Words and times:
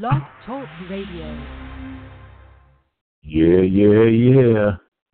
Blog 0.00 0.22
Talk 0.44 0.66
Radio. 0.90 1.40
Yeah, 3.22 3.60
yeah, 3.62 4.04
yeah. 4.04 4.70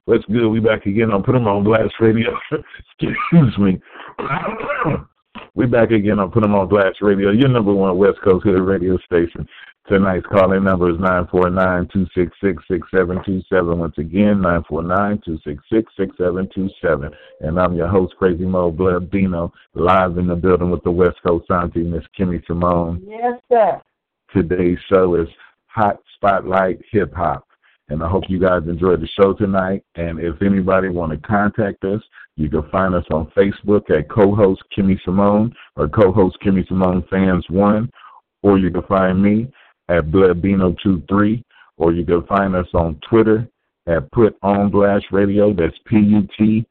What's 0.06 0.24
good? 0.24 0.48
We 0.48 0.60
back 0.60 0.86
again 0.86 1.10
on 1.10 1.22
Put 1.22 1.34
'em 1.34 1.46
on 1.46 1.64
Blast 1.64 1.92
Radio. 2.00 2.34
Excuse 2.50 3.58
me. 3.58 3.78
we 5.54 5.66
back 5.66 5.90
again 5.90 6.18
on 6.18 6.30
Put 6.30 6.44
'em 6.44 6.54
on 6.54 6.66
Blast 6.68 7.02
Radio, 7.02 7.30
your 7.30 7.48
number 7.48 7.74
one 7.74 7.98
West 7.98 8.22
Coast 8.24 8.46
Hood 8.46 8.62
radio 8.62 8.96
station. 8.98 9.46
Tonight's 9.86 10.26
calling 10.26 10.64
number 10.64 10.90
is 10.90 10.96
949-266-6727. 10.98 13.76
Once 13.76 13.98
again, 13.98 14.40
949-266-6727. 14.70 17.12
And 17.40 17.58
I'm 17.58 17.74
your 17.74 17.88
host, 17.88 18.14
Crazy 18.16 18.44
Mo 18.44 18.70
Blood 18.70 19.10
Bino, 19.10 19.52
live 19.74 20.16
in 20.16 20.28
the 20.28 20.36
building 20.36 20.70
with 20.70 20.82
the 20.84 20.90
West 20.90 21.16
Coast 21.26 21.50
Auntie, 21.50 21.82
Miss 21.82 22.04
Kimmy 22.18 22.42
Simone. 22.46 23.02
Yes, 23.06 23.40
sir. 23.50 23.82
Today's 24.34 24.78
show 24.88 25.14
is 25.16 25.28
Hot 25.66 25.98
Spotlight 26.16 26.80
Hip 26.92 27.12
Hop 27.14 27.46
and 27.90 28.02
I 28.04 28.08
hope 28.08 28.24
you 28.28 28.38
guys 28.38 28.62
enjoyed 28.66 29.00
the 29.00 29.08
show 29.20 29.34
tonight. 29.34 29.82
And 29.96 30.20
if 30.20 30.40
anybody 30.42 30.88
want 30.88 31.12
to 31.12 31.18
contact 31.28 31.84
us, 31.84 32.00
you 32.36 32.48
can 32.48 32.68
find 32.70 32.94
us 32.94 33.04
on 33.10 33.30
Facebook 33.36 33.90
at 33.90 34.08
co-host 34.08 34.62
Kimmy 34.76 34.96
Simone 35.04 35.52
or 35.76 35.88
co-host 35.88 36.38
Kimmy 36.44 36.66
Simone 36.68 37.04
Fans 37.10 37.44
One, 37.50 37.90
or 38.42 38.58
you 38.58 38.70
can 38.70 38.82
find 38.82 39.20
me 39.20 39.52
at 39.88 40.04
Bloodbino23, 40.06 41.42
or 41.76 41.92
you 41.92 42.04
can 42.06 42.24
find 42.26 42.54
us 42.54 42.68
on 42.74 42.98
Twitter 43.08 43.48
at 43.88 44.10
Put 44.12 44.36
On 44.42 44.70
Blast 44.70 45.06
Radio. 45.10 45.52
That's 45.52 45.76
P 45.86 45.96
U 45.96 46.28
T 46.38 46.64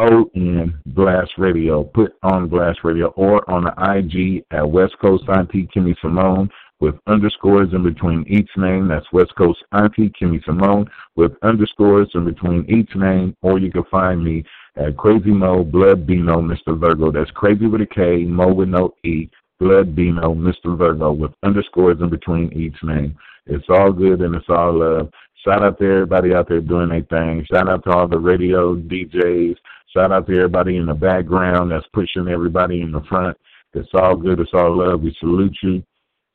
O 0.00 0.30
N 0.34 0.80
Blast 0.86 1.32
Radio. 1.36 1.84
Put 1.84 2.14
On 2.22 2.48
Blast 2.48 2.80
Radio, 2.84 3.08
or 3.16 3.48
on 3.50 3.64
the 3.64 3.74
IG 3.98 4.44
at 4.50 4.68
West 4.68 4.94
Coast 4.98 5.24
Auntie 5.28 5.68
Kimmy 5.76 5.94
Simone 6.00 6.48
with 6.80 6.94
underscores 7.06 7.74
in 7.74 7.82
between 7.82 8.24
each 8.26 8.48
name. 8.56 8.88
That's 8.88 9.04
West 9.12 9.34
Coast 9.36 9.62
Auntie 9.72 10.10
Kimmy 10.18 10.42
Simone 10.44 10.88
with 11.16 11.32
underscores 11.42 12.08
in 12.14 12.24
between 12.24 12.64
each 12.66 12.96
name, 12.96 13.36
or 13.42 13.58
you 13.58 13.70
can 13.70 13.84
find 13.90 14.24
me 14.24 14.42
at 14.76 14.96
Crazy 14.96 15.32
Mo 15.32 15.64
Blood 15.64 16.06
Bino 16.06 16.40
Mr. 16.40 16.80
Virgo. 16.80 17.12
That's 17.12 17.30
crazy 17.32 17.66
with 17.66 17.82
a 17.82 17.86
K, 17.86 18.24
Mo 18.24 18.54
with 18.54 18.70
no 18.70 18.94
E, 19.04 19.28
Blood 19.58 19.94
Bino 19.94 20.34
Mr. 20.34 20.78
Virgo 20.78 21.12
with 21.12 21.32
underscores 21.42 22.00
in 22.00 22.08
between 22.08 22.50
each 22.54 22.82
name. 22.82 23.18
It's 23.44 23.66
all 23.68 23.92
good 23.92 24.22
and 24.22 24.34
it's 24.34 24.48
all 24.48 24.78
love. 24.78 25.10
Shout 25.44 25.62
out 25.62 25.78
to 25.78 25.84
everybody 25.84 26.34
out 26.34 26.48
there 26.48 26.60
doing 26.60 26.90
their 26.90 27.02
thing. 27.02 27.46
Shout 27.50 27.68
out 27.68 27.84
to 27.84 27.90
all 27.90 28.08
the 28.08 28.18
radio 28.18 28.76
DJs. 28.76 29.56
Shout 29.92 30.12
out 30.12 30.26
to 30.28 30.36
everybody 30.36 30.76
in 30.76 30.86
the 30.86 30.94
background 30.94 31.72
that's 31.72 31.86
pushing 31.92 32.28
everybody 32.28 32.80
in 32.80 32.92
the 32.92 33.02
front. 33.08 33.36
It's 33.74 33.88
all 33.94 34.16
good. 34.16 34.40
It's 34.40 34.50
all 34.54 34.76
love. 34.76 35.02
We 35.02 35.16
salute 35.18 35.56
you. 35.62 35.82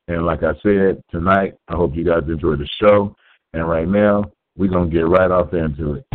And 0.08 0.26
like 0.26 0.44
I 0.44 0.54
said, 0.62 1.02
tonight, 1.10 1.56
I 1.68 1.76
hope 1.76 1.96
you 1.96 2.04
guys 2.04 2.24
enjoy 2.28 2.56
the 2.56 2.68
show. 2.82 3.16
And 3.54 3.68
right 3.68 3.88
now, 3.88 4.26
we're 4.58 4.70
going 4.70 4.90
to 4.90 4.96
get 4.96 5.08
right 5.08 5.32
off 5.32 5.54
into 5.54 5.96
it. 5.96 6.15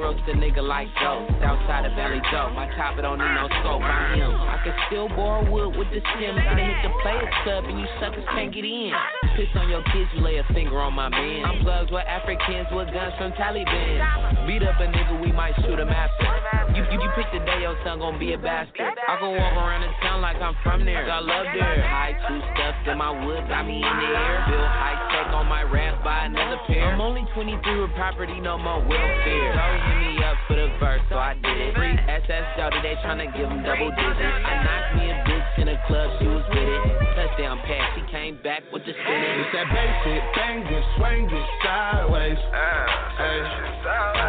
Roast 0.00 0.22
a 0.26 0.34
nigga 0.34 0.62
like 0.62 0.88
Joe, 1.02 1.26
outside 1.42 1.86
of 1.86 1.92
Valley 1.94 2.22
Joe. 2.30 2.50
My 2.54 2.70
chopper 2.74 3.02
don't 3.02 3.18
need 3.18 3.34
no 3.34 3.46
scope, 3.60 3.82
I'm 3.82 4.18
him. 4.18 4.30
I 4.30 4.58
can 4.62 4.74
still 4.88 5.08
borrow 5.08 5.42
wood 5.46 5.76
with 5.76 5.88
the 5.90 6.00
stem. 6.00 6.34
Gonna 6.34 6.64
hit 6.64 6.80
the 6.82 6.92
players 7.02 7.34
club 7.44 7.64
and 7.66 7.78
you 7.78 7.86
suckers 8.00 8.24
can't 8.34 8.54
get 8.54 8.64
in. 8.64 8.92
Piss 9.36 9.50
on 9.54 9.68
your 9.68 9.82
kids, 9.94 10.10
you 10.14 10.22
lay 10.22 10.38
a 10.38 10.46
finger 10.54 10.78
on 10.80 10.94
my 10.94 11.08
man. 11.08 11.44
I'm 11.44 11.62
plugs 11.62 11.90
with 11.90 12.06
Africans 12.06 12.68
with 12.72 12.88
guns 12.90 13.14
from 13.18 13.32
Taliban. 13.38 14.46
Beat 14.46 14.62
up 14.62 14.78
a 14.80 14.86
nigga, 14.86 15.20
we 15.22 15.32
might 15.32 15.54
shoot 15.62 15.78
him 15.78 15.90
after. 15.90 16.26
You, 16.74 16.82
you, 16.90 16.98
you 17.02 17.10
pick 17.14 17.26
the 17.32 17.44
day 17.46 17.62
your 17.62 17.76
son 17.84 17.98
gon' 17.98 18.18
be 18.18 18.32
a 18.32 18.38
bastard. 18.38 18.97
I 19.08 19.16
can 19.16 19.32
walk 19.32 19.56
around 19.56 19.80
the 19.80 19.92
town 20.04 20.20
like 20.20 20.36
I'm 20.36 20.52
from 20.60 20.84
there. 20.84 21.00
I 21.08 21.24
love 21.24 21.48
there. 21.56 21.80
High 21.80 22.12
two 22.28 22.44
steps 22.52 22.92
in 22.92 23.00
my 23.00 23.08
wood, 23.08 23.40
got 23.48 23.64
me 23.64 23.80
in 23.80 23.94
the 24.04 24.08
air. 24.12 24.44
Bill 24.52 24.68
high 24.68 25.00
tech 25.08 25.32
on 25.32 25.48
my 25.48 25.64
raft, 25.64 26.04
buy 26.04 26.28
another 26.28 26.60
pair. 26.68 26.92
I'm 26.92 27.00
only 27.00 27.24
23 27.32 27.56
with 27.56 27.96
property, 27.96 28.36
no 28.36 28.60
more 28.60 28.84
welfare. 28.84 29.48
So 29.56 29.64
hit 29.64 29.96
me 29.96 30.12
up 30.20 30.36
for 30.44 30.60
the 30.60 30.68
verse, 30.76 31.00
so 31.08 31.16
I 31.16 31.32
did 31.40 31.56
it. 31.56 31.72
Free 31.72 31.96
SS 31.96 32.52
Jody, 32.60 32.84
they 32.84 33.00
tryna 33.00 33.32
give 33.32 33.48
him 33.48 33.64
double 33.64 33.88
digits. 33.96 34.44
I 34.44 34.54
knocked 34.60 34.92
me 35.00 35.08
a 35.08 35.16
bitch 35.24 35.52
in 35.56 35.66
a 35.72 35.78
club, 35.88 36.12
she 36.20 36.28
was 36.28 36.44
with 36.52 36.68
it. 36.68 36.82
Touchdown 37.16 37.64
pass, 37.64 37.88
she 37.96 38.04
came 38.12 38.36
back 38.44 38.60
with 38.76 38.84
the 38.84 38.92
spinning. 38.92 39.40
It's 39.40 39.56
that 39.56 39.72
basic, 39.72 40.20
banging, 40.36 40.84
swinging 41.00 41.48
sideways. 41.64 42.36
Ah, 42.52 43.24
hey. 43.24 43.40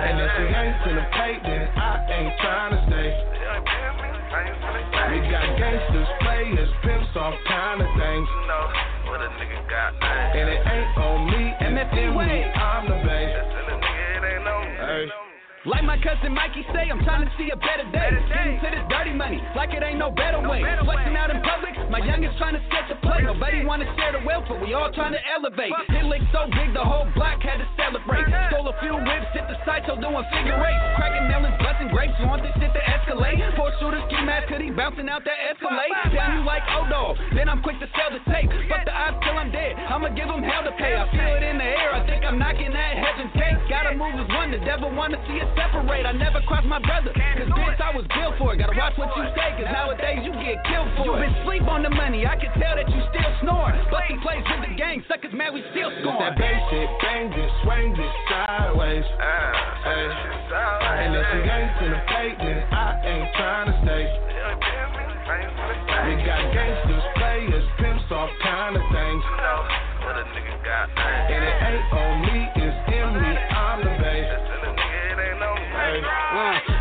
And 0.07 0.23
if 0.23 0.31
you 0.39 0.47
ain't 0.47 0.75
finna 0.87 1.03
pay, 1.11 1.35
then 1.43 1.67
I 1.75 1.99
ain't 2.15 2.31
tryna 2.39 2.79
stay. 2.87 3.38
We 4.39 5.19
got 5.27 5.57
gangsters, 5.57 6.07
players, 6.21 6.69
pimps, 6.83 7.09
all 7.15 7.35
kind 7.47 7.81
of 7.81 7.87
things. 7.97 8.27
What 9.09 9.21
a 9.21 9.29
nigga 9.35 9.69
got, 9.69 9.93
And 10.01 10.49
it 10.49 10.61
ain't 10.65 10.97
on 10.97 11.27
me, 11.27 11.53
and 11.59 11.77
if 11.77 11.91
it 11.93 12.11
me, 12.15 12.43
I'm 12.43 12.87
the 12.87 12.95
base. 13.03 13.35
Hey. 14.79 15.28
Like 15.67 15.83
my 15.83 15.99
cousin 15.99 16.31
Mikey 16.31 16.63
say, 16.71 16.87
I'm 16.87 17.03
trying 17.03 17.27
to 17.27 17.31
see 17.35 17.51
a 17.51 17.59
better 17.59 17.83
day. 17.91 18.15
Getting 18.31 18.63
to 18.63 18.67
this 18.71 18.85
dirty 18.87 19.11
money, 19.11 19.43
like 19.59 19.75
it 19.75 19.83
ain't 19.83 19.99
no 19.99 20.07
better 20.07 20.39
way. 20.39 20.63
Flexing 20.63 21.19
out 21.19 21.35
in 21.35 21.43
public, 21.43 21.75
my 21.91 21.99
youngest 21.99 22.39
trying 22.39 22.55
to 22.55 22.63
sketch 22.71 22.87
a 22.87 22.97
play. 23.03 23.27
Nobody 23.27 23.67
wanna 23.67 23.83
share 23.99 24.15
the 24.15 24.23
wealth, 24.23 24.47
but 24.47 24.63
we 24.63 24.71
all 24.71 24.87
trying 24.95 25.11
to 25.11 25.23
elevate. 25.35 25.75
Hit 25.91 26.07
lick 26.07 26.23
so 26.31 26.47
big, 26.47 26.71
the 26.71 26.79
whole 26.79 27.11
block 27.11 27.43
had 27.43 27.59
to 27.59 27.67
celebrate. 27.75 28.23
Stole 28.47 28.71
a 28.71 28.75
few 28.79 28.95
whips, 29.03 29.27
hit 29.35 29.51
the 29.51 29.59
sideshow 29.67 29.99
doing 29.99 30.23
figure 30.31 30.55
eight. 30.55 30.79
Cracking 30.95 31.27
melons, 31.27 31.59
busting 31.59 31.91
grapes, 31.91 32.15
want 32.23 32.39
this 32.39 32.55
shit 32.55 32.71
to 32.71 32.79
escalate. 32.79 33.43
Four 33.59 33.75
shooters, 33.83 34.07
keep 34.07 34.23
mad, 34.23 34.47
he 34.47 34.71
bouncing 34.71 35.11
out 35.11 35.27
that 35.27 35.39
Escalade. 35.51 36.15
Down 36.15 36.39
you 36.39 36.43
like 36.47 36.63
O-Dog, 36.71 37.19
then 37.35 37.51
I'm 37.51 37.59
quick 37.59 37.83
to 37.83 37.87
sell 37.99 38.15
the 38.15 38.23
tape. 38.31 38.47
Fuck 38.71 38.87
the 38.87 38.95
odds 38.95 39.19
till 39.27 39.35
I'm 39.35 39.51
dead, 39.51 39.75
I'ma 39.75 40.15
give 40.15 40.31
them 40.31 40.39
hell 40.39 40.63
to 40.63 40.71
pay. 40.79 40.95
I 40.95 41.03
feel 41.11 41.35
it 41.35 41.43
in 41.43 41.59
the 41.59 41.67
air, 41.67 41.91
I 41.99 42.07
think 42.07 42.23
I'm 42.23 42.39
knocking 42.39 42.71
at 42.71 42.95
heaven's 42.95 43.27
gate. 43.27 43.28
Gotta 43.89 44.05
move 44.05 44.21
as 44.21 44.29
one, 44.37 44.53
the 44.53 44.61
devil 44.61 44.93
wanna 44.93 45.17
see 45.25 45.41
us 45.41 45.49
separate. 45.57 46.05
I 46.05 46.13
never 46.13 46.45
cross 46.45 46.61
my 46.61 46.77
brother, 46.77 47.09
cause 47.09 47.49
bitch, 47.49 47.81
I 47.81 47.89
was 47.89 48.05
built 48.13 48.37
for 48.37 48.53
it. 48.53 48.61
Gotta 48.61 48.77
watch 48.77 48.93
what 49.01 49.09
you 49.17 49.25
say, 49.33 49.49
cause 49.57 49.65
nowadays 49.65 50.21
you 50.21 50.29
get 50.37 50.61
killed 50.69 50.93
for 50.93 51.17
it. 51.17 51.25
You 51.25 51.25
been 51.25 51.33
sleep 51.41 51.65
on 51.65 51.81
the 51.81 51.89
money, 51.89 52.21
I 52.21 52.37
can 52.37 52.53
tell 52.61 52.77
that 52.77 52.85
you 52.85 53.01
still 53.09 53.31
snore. 53.41 53.73
Busting 53.89 54.21
plays 54.21 54.45
with 54.45 54.69
the 54.69 54.77
gang, 54.77 55.01
suckers 55.09 55.33
mad, 55.33 55.57
we 55.57 55.65
still 55.73 55.89
scoring. 56.05 56.21
that 56.21 56.37
basic, 56.37 56.85
banging, 57.01 57.49
swinging 57.65 58.13
sideways. 58.29 59.09
Ah, 59.17 59.89
hey. 59.89 60.05
Sideways. 60.53 61.01
And 61.01 61.09
if 61.17 61.25
you 61.33 61.41
ain't 61.49 61.73
finna 61.81 62.01
pay, 62.13 62.29
then 62.45 62.57
I 62.69 62.87
ain't 63.09 63.29
tryna 63.41 63.73
stay. 63.89 64.05
We 66.05 66.13
got 66.29 66.45
gangsters, 66.53 67.05
players, 67.17 67.65
pimps, 67.81 68.05
all 68.13 68.29
kind 68.45 68.77
of 68.77 68.85
things. 68.93 69.23
What 70.05 70.13
a 70.13 70.25
nigga 70.29 70.61
got, 70.61 70.93
And 70.93 71.41
it 71.41 71.57
ain't 71.57 71.85
on 71.89 72.13
me, 72.21 72.37
it's 72.53 72.77
in 72.93 73.09
me, 73.17 73.33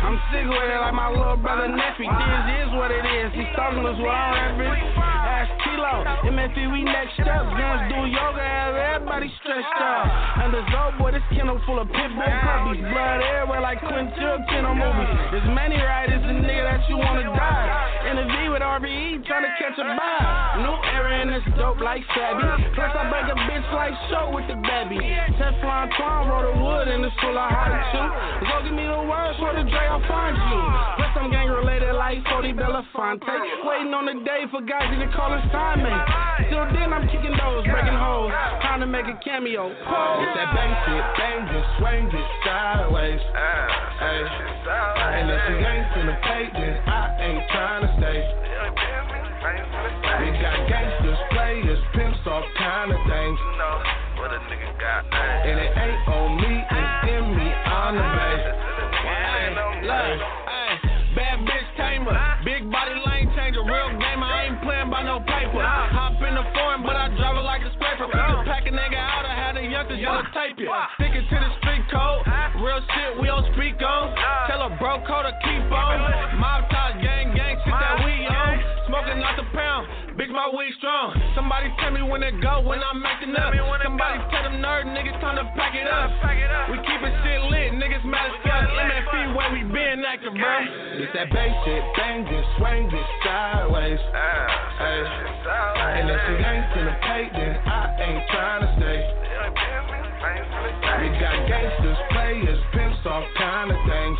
I'm 0.09 0.17
sick 0.33 0.41
with 0.41 0.57
it 0.57 0.81
like 0.81 0.97
my 0.97 1.13
little 1.13 1.37
brother 1.37 1.69
nephew. 1.69 2.09
This 2.09 2.65
is 2.65 2.73
what 2.73 2.89
it 2.89 3.05
is. 3.05 3.29
He's 3.29 3.45
talking 3.53 3.85
us 3.85 3.93
what 4.01 4.09
I 4.09 4.57
don't 4.57 4.65
Ask 4.65 5.53
Kilo, 5.61 6.01
MFE, 6.25 6.65
we 6.73 6.81
next 6.81 7.13
step. 7.13 7.29
Guns 7.29 7.93
do 7.93 8.09
yoga, 8.09 8.41
have 8.41 8.73
everybody 8.73 9.29
stretched 9.37 9.69
out. 9.77 10.09
And 10.41 10.49
the 10.49 10.65
Zoe 10.73 10.97
boy, 10.97 11.13
this 11.13 11.21
kennel 11.29 11.61
full 11.61 11.77
of 11.77 11.93
pit 11.93 12.09
bull 12.09 12.25
puppies. 12.41 12.81
Blood 12.89 13.21
everywhere 13.21 13.61
like 13.61 13.85
Quentin 13.85 14.09
Tarantino 14.17 14.73
movies. 14.73 15.13
There's 15.29 15.49
many 15.53 15.77
riders, 15.77 16.25
a 16.25 16.33
nigga 16.41 16.65
that 16.65 16.89
you 16.89 16.97
wanna 16.97 17.29
die. 17.29 17.38
To 19.49 19.57
catch 19.57 19.77
a 19.81 19.85
vibe. 19.85 20.61
New 20.61 20.77
era 20.93 21.21
in 21.25 21.27
this 21.33 21.45
dope 21.57 21.81
like 21.81 22.03
Savvy. 22.13 22.45
Plus 22.75 22.91
I 22.93 23.09
break 23.09 23.25
a 23.25 23.37
bitch 23.49 23.67
like 23.73 23.95
show 24.09 24.29
with 24.29 24.45
the 24.45 24.57
baby. 24.61 25.01
Teflon 25.41 25.89
Twan 25.97 26.29
wrote 26.29 26.47
a 26.53 26.55
wood 26.61 26.87
and 26.87 27.01
it's 27.05 27.15
full 27.21 27.33
of 27.33 27.49
hot 27.49 27.73
too. 27.89 28.09
Go 28.45 28.55
give 28.65 28.75
me 28.75 28.85
the 28.85 29.01
words 29.01 29.37
for 29.41 29.53
the 29.55 29.65
Dre, 29.65 29.85
I'll 29.89 30.03
find 30.05 30.37
you. 30.37 30.61
Plus 31.01 31.13
I'm 31.17 31.31
gang 31.31 31.49
related 31.49 31.93
like 31.97 32.21
Cody 32.29 32.53
Belafonte. 32.53 33.25
Waiting 33.65 33.93
on 33.93 34.05
the 34.05 34.21
day 34.25 34.45
for 34.51 34.61
guys 34.61 34.89
to 34.93 35.07
call 35.15 35.33
us 35.33 35.45
time 35.51 35.81
mate. 35.81 36.49
Till 36.49 36.65
then 36.75 36.93
I'm 36.93 37.05
kicking 37.07 37.33
those, 37.33 37.63
breaking 37.65 37.97
holes, 37.97 38.33
trying 38.61 38.81
to 38.81 38.89
make 38.89 39.05
a 39.05 39.17
cameo. 39.23 39.69
It's 39.69 40.33
that 40.35 40.49
basic, 40.53 41.03
banging, 41.17 41.65
swinging 41.77 42.27
sideways. 42.45 43.21
Hey. 44.01 44.25
And 44.69 45.29
if 45.29 45.41
you 45.49 45.57
ain't 45.61 45.87
finna 45.93 46.15
pay, 46.21 46.49
then 46.53 46.73
I 46.87 47.01
ain't 47.21 47.43
tryna 47.49 47.89
stay. 47.99 48.48
We 49.39 50.35
got 50.35 50.67
gangsters, 50.67 51.15
players, 51.31 51.79
pimps, 51.95 52.19
all 52.27 52.43
kind 52.59 52.91
of 52.91 52.99
things. 53.07 53.37
You 53.39 53.53
know 53.55 53.75
What 54.19 54.35
a 54.35 54.39
nigga 54.51 54.67
got, 54.75 55.07
And 55.15 55.55
it 55.55 55.71
ain't 55.79 56.03
on 56.11 56.29
me, 56.43 56.59
it's 56.59 57.07
in 57.07 57.23
me, 57.39 57.47
I'm 57.47 57.95
the 57.95 58.03
base. 58.03 58.51
Look, 59.79 60.19
hey, 60.43 60.71
bad 61.15 61.39
bitch 61.47 61.69
tamer. 61.79 62.11
Big 62.43 62.67
body 62.67 62.91
lane 63.07 63.31
changer, 63.31 63.63
real 63.63 63.95
game. 63.95 64.19
I 64.19 64.51
ain't 64.51 64.59
playing 64.59 64.91
by 64.91 65.07
no 65.07 65.23
paper. 65.23 65.63
Hop 65.63 66.19
in 66.19 66.35
the 66.35 66.43
foreign, 66.51 66.83
but 66.83 66.99
I 66.99 67.07
drive 67.15 67.39
it 67.39 67.47
like 67.47 67.63
a 67.63 67.71
scraper. 67.79 68.11
Just 68.11 68.43
pack 68.43 68.67
a 68.67 68.75
nigga 68.75 68.99
out, 68.99 69.23
I 69.23 69.33
had 69.39 69.55
the 69.55 69.63
youngsters 69.63 70.03
yellow 70.03 70.27
tape 70.35 70.59
it. 70.59 70.67
Sticking 70.99 71.23
to 71.31 71.37
the 71.39 71.51
street 71.63 71.87
code. 71.87 72.27
Real 72.59 72.83
shit, 72.91 73.23
we 73.23 73.31
don't 73.31 73.47
speak 73.55 73.79
on. 73.79 74.11
Tell 74.51 74.67
a 74.67 74.75
bro 74.75 74.99
code 75.07 75.31
to 75.31 75.33
keep 75.47 75.63
on. 75.71 75.95
Mob 76.35 76.67
pound. 80.51 80.57
Bitch, 80.57 80.57
my 80.57 80.57
weed 80.57 80.73
strong. 80.77 81.13
Somebody 81.35 81.69
tell 81.79 81.91
me 81.91 82.01
when 82.01 82.23
it 82.23 82.41
go, 82.41 82.61
when 82.61 82.79
I'm 82.83 83.05
acting 83.05 83.35
up. 83.35 83.53
Somebody 83.83 84.19
tell 84.31 84.43
them 84.43 84.61
nerd 84.61 84.85
niggas 84.85 85.19
time 85.21 85.35
to 85.37 85.45
pack 85.55 85.75
it 85.75 85.87
up. 85.87 86.09
We 86.71 86.77
keepin' 86.77 87.13
shit 87.23 87.41
lit, 87.49 87.73
niggas 87.73 88.05
mad 88.05 88.29
as 88.29 88.37
fuck. 88.43 88.69
MFE 88.69 89.35
where 89.35 89.51
we 89.53 89.63
been 89.63 90.03
active, 90.05 90.33
bro. 90.33 90.57
It's 91.01 91.13
that 91.13 91.29
bass 91.31 91.53
shit, 91.65 91.83
bang 91.97 92.25
it, 92.25 92.45
swing 92.57 92.85
it 92.87 93.07
sideways. 93.25 93.99
Hey. 94.79 95.03
And 95.49 96.09
if 96.09 96.21
it 96.29 96.45
ain't 96.45 96.65
finna 96.73 96.95
pay, 97.01 97.29
then 97.33 97.57
I 97.65 97.81
ain't 97.99 98.23
trying 98.29 98.61
to 98.61 98.69
stay. 98.77 98.99
We 100.99 101.07
got 101.17 101.47
gangsters, 101.47 101.97
players, 102.11 102.59
pimps, 102.73 102.99
all 103.05 103.25
kind 103.37 103.71
of 103.71 103.77
things. 103.87 104.17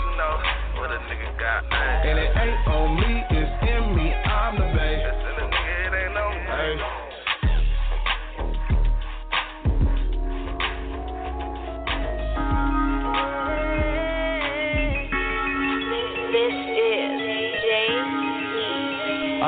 And 0.79 2.17
it 2.17 2.31
ain't 2.35 2.67
on 2.67 2.95
me, 2.95 3.23
it's 3.29 3.51
in 3.67 3.95
me, 3.95 4.13
I'm 4.13 4.55
the 4.55 4.67
bass. 4.73 4.98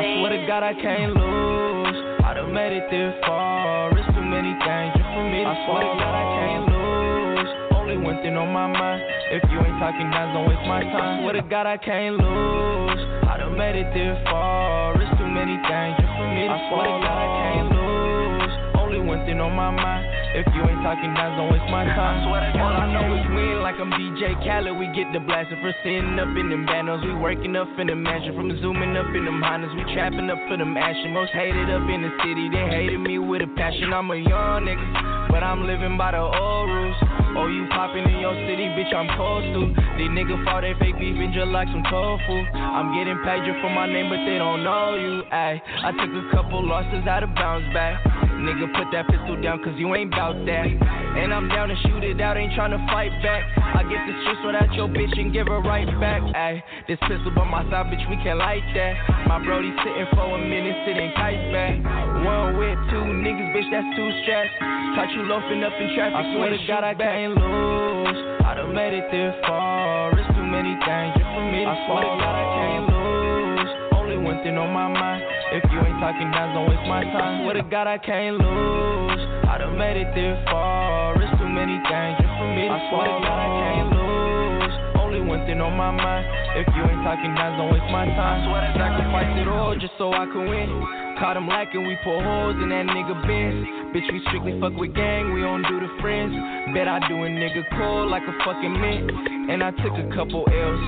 I 0.01 0.18
swear 0.18 0.33
to 0.33 0.42
God 0.50 0.63
I 0.65 0.74
can't 0.74 1.13
lose. 1.13 1.98
I 2.25 2.33
done 2.33 2.50
made 2.50 2.74
it 2.74 2.89
this 2.89 3.13
far. 3.21 3.94
It's 3.94 4.09
too 4.18 4.25
many 4.25 4.50
things 4.57 4.98
just 4.98 5.06
for 5.13 5.21
me 5.30 5.45
to 5.45 5.53
I 5.53 5.53
swear 5.69 5.86
to 5.86 5.94
God 5.94 6.15
I 6.18 6.25
can't 6.42 6.65
lose. 6.74 7.50
Only 7.77 7.98
one 8.01 8.18
thing 8.25 8.33
on 8.33 8.50
my 8.50 8.65
mind. 8.65 8.98
If 9.30 9.45
you 9.53 9.62
ain't 9.62 9.77
talking 9.77 10.09
now, 10.09 10.33
don't 10.33 10.50
waste 10.50 10.65
my 10.65 10.81
time. 10.89 10.98
I 10.98 11.21
swear 11.21 11.33
to 11.38 11.45
God 11.45 11.69
I 11.69 11.77
can't 11.77 12.18
lose. 12.18 12.98
I 13.30 13.38
done 13.45 13.53
made 13.53 13.77
it 13.77 13.94
this 13.94 14.18
far. 14.25 14.98
It's 14.98 15.13
too 15.21 15.30
many 15.30 15.62
things 15.69 15.94
just 16.01 16.13
for 16.18 16.25
me 16.33 16.50
to 16.50 16.57
I 16.57 16.57
swear 16.74 16.81
to 16.81 16.98
God 17.06 17.18
I 17.21 17.30
can't 17.38 17.69
lose. 17.69 18.53
Only 18.81 19.06
one 19.06 19.21
thing 19.30 19.38
on 19.38 19.53
my 19.53 19.69
mind. 19.69 20.11
If 20.31 20.48
you 20.56 20.63
ain't 20.63 20.80
talking 20.80 21.12
now, 21.12 21.36
don't 21.36 21.51
waste 21.51 21.68
my 21.68 21.83
time. 21.83 22.24
I 22.24 22.56
to 22.56 22.60
All 22.63 22.72
I 22.72 22.88
know 22.88 23.19
is 23.19 23.28
win 23.36 23.60
like 23.60 23.75
I'm 23.75 23.92
DJ 23.92 24.31
Khaled. 24.39 24.80
We 24.80 24.88
get 24.95 25.12
the 25.12 25.19
blasting 25.19 25.60
for 25.60 25.75
sitting 25.83 26.16
up 26.24 26.31
in 26.39 26.48
them 26.48 26.66
banners. 26.66 27.04
We 27.04 27.12
working 27.13 27.56
up 27.60 27.68
in 27.75 27.92
the 27.92 27.95
mansion 28.00 28.31
from 28.39 28.48
zooming 28.63 28.95
up 28.95 29.12
in 29.12 29.28
them 29.28 29.44
Hondas. 29.44 29.75
We 29.75 29.83
trapping 29.92 30.31
up 30.31 30.39
for 30.48 30.56
them 30.56 30.80
action. 30.80 31.12
Most 31.12 31.36
hated 31.36 31.68
up 31.68 31.83
in 31.83 32.00
the 32.07 32.12
city. 32.24 32.48
They 32.48 32.63
hated 32.63 33.04
me 33.04 33.19
with 33.19 33.44
a 33.44 33.50
passion. 33.60 33.92
I'm 33.92 34.07
a 34.07 34.16
young 34.16 34.72
nigga, 34.72 35.28
but 35.28 35.44
I'm 35.44 35.68
living 35.68 36.00
by 36.00 36.16
the 36.16 36.24
old 36.24 36.68
rules. 36.72 36.95
Oh, 37.36 37.48
you 37.48 37.68
popping 37.72 38.04
in 38.04 38.19
your 38.19 38.36
city, 38.48 38.68
bitch, 38.75 38.92
I'm 38.92 39.07
close 39.16 39.44
to. 39.56 39.72
These 39.95 40.12
niggas 40.12 40.44
fall 40.44 40.60
they 40.60 40.75
fake 40.80 41.00
beef 41.00 41.16
and 41.16 41.31
just 41.31 41.48
like 41.48 41.68
some 41.72 41.84
tofu. 41.88 42.44
I'm 42.56 42.92
getting 42.95 43.19
paid 43.24 43.48
for 43.63 43.72
my 43.72 43.88
name, 43.88 44.12
but 44.12 44.19
they 44.27 44.36
don't 44.36 44.63
know 44.63 44.95
you. 44.95 45.24
I 45.31 45.92
took 45.95 46.12
a 46.12 46.24
couple 46.31 46.60
losses 46.63 47.07
out 47.07 47.24
of 47.24 47.36
bounce 47.36 47.68
back. 47.72 48.04
Nigga, 48.42 48.74
put 48.74 48.90
that 48.90 49.06
pistol 49.06 49.38
down, 49.38 49.62
cause 49.62 49.78
you 49.78 49.94
ain't 49.94 50.10
bout 50.10 50.34
that. 50.34 50.66
And 50.66 51.30
I'm 51.30 51.46
down 51.48 51.70
to 51.70 51.78
shoot 51.86 52.02
it 52.02 52.18
out, 52.18 52.38
ain't 52.38 52.58
tryna 52.58 52.82
fight 52.90 53.14
back. 53.22 53.46
I 53.62 53.86
get 53.86 54.02
the 54.02 54.14
shit 54.26 54.38
straight 54.42 54.58
out 54.58 54.74
your 54.74 54.90
bitch 54.90 55.14
and 55.14 55.30
give 55.30 55.46
her 55.46 55.62
right 55.62 55.86
back. 56.02 56.26
Ayy, 56.34 56.64
this 56.90 56.98
pistol 57.06 57.30
by 57.38 57.46
my 57.46 57.62
side, 57.70 57.94
bitch, 57.94 58.02
we 58.10 58.18
can't 58.26 58.42
like 58.42 58.66
that. 58.74 58.98
My 59.30 59.38
brody 59.38 59.70
sitting 59.86 60.10
for 60.18 60.26
a 60.26 60.42
minute, 60.42 60.74
sitting 60.90 61.14
kite 61.14 61.54
back. 61.54 61.78
One 62.26 62.58
with 62.58 62.82
two 62.90 63.06
niggas, 63.14 63.54
bitch, 63.54 63.70
that's 63.70 63.86
two 63.94 64.10
straps. 64.26 64.50
Caught 64.98 65.14
you 65.14 65.22
loafing 65.30 65.62
up 65.62 65.78
in 65.78 65.94
traffic, 65.94 66.18
I 66.18 66.24
swear 66.34 66.50
to 66.50 66.60
God, 66.66 66.82
I 66.82 66.94
can't 66.98 67.38
lose. 67.38 68.20
I 68.42 68.58
done 68.58 68.74
made 68.74 68.98
it 68.98 69.06
this 69.14 69.38
far, 69.46 70.18
it's 70.18 70.28
too 70.34 70.48
many 70.50 70.74
things 70.82 71.14
for 71.14 71.46
me 71.46 71.62
to 71.62 71.72
I 71.72 71.76
swear 71.86 72.04
to 72.10 72.14
God, 72.18 72.36
I 72.36 72.46
can't 72.58 72.86
lose. 72.90 73.70
Only 73.94 74.18
one 74.18 74.42
thing 74.42 74.58
on 74.58 74.74
my 74.74 74.90
mind. 74.90 75.24
If 75.52 75.64
you 75.68 75.80
ain't 75.80 75.91
talking 76.01 76.33
now, 76.33 76.50
don't 76.50 76.65
waste 76.65 76.81
my 76.89 77.06
time. 77.13 77.45
Swear 77.45 77.62
to 77.62 77.65
God, 77.69 77.86
I 77.86 78.01
can't 78.01 78.42
lose. 78.42 79.21
I 79.45 79.62
done 79.62 79.77
made 79.77 80.01
it 80.01 80.09
this 80.18 80.33
far. 80.50 81.13
It's 81.13 81.30
too 81.38 81.45
many 81.45 81.77
things 81.77 82.18
just 82.18 82.33
for 82.42 82.50
me 82.50 82.65
to 82.65 82.74
I 82.74 82.89
swear 82.89 83.06
to 83.06 83.18
God, 83.21 83.38
I 83.38 83.50
can't 83.62 83.89
lose. 83.94 84.74
Only 84.98 85.21
one 85.21 85.45
thing 85.45 85.62
on 85.62 85.77
my 85.77 85.94
mind. 85.94 86.25
If 86.57 86.65
you 86.74 86.81
ain't 86.89 87.06
talking 87.06 87.38
now, 87.38 87.53
don't 87.53 87.69
waste 87.69 87.86
my 87.94 88.09
time. 88.18 88.18
I 88.18 88.50
swear 88.50 88.62
to 88.65 88.71
sacrifice 88.74 89.33
it 89.45 89.48
all 89.48 89.77
just 89.77 89.94
so 90.01 90.09
I 90.09 90.25
can 90.25 90.50
win. 90.50 90.74
Caught 91.21 91.38
him 91.38 91.45
lacking, 91.45 91.86
we 91.86 91.94
pull 92.01 92.18
holes 92.18 92.57
in 92.57 92.74
that 92.74 92.89
nigga 92.89 93.13
Benz. 93.21 93.62
Bitch, 93.94 94.09
we 94.09 94.25
strictly 94.25 94.57
fuck 94.57 94.74
with 94.74 94.98
gang, 94.98 95.38
we 95.38 95.45
don't 95.45 95.62
do 95.69 95.86
the 95.86 95.92
friends. 96.01 96.33
Bet 96.74 96.89
I 96.89 96.98
do 97.06 97.13
a 97.13 97.30
nigga 97.30 97.62
cool 97.77 98.09
like 98.09 98.25
a 98.25 98.33
fucking 98.42 98.74
mint. 98.74 99.06
And 99.53 99.62
I 99.62 99.69
took 99.69 99.94
a 100.01 100.09
couple 100.18 100.50
L's, 100.50 100.81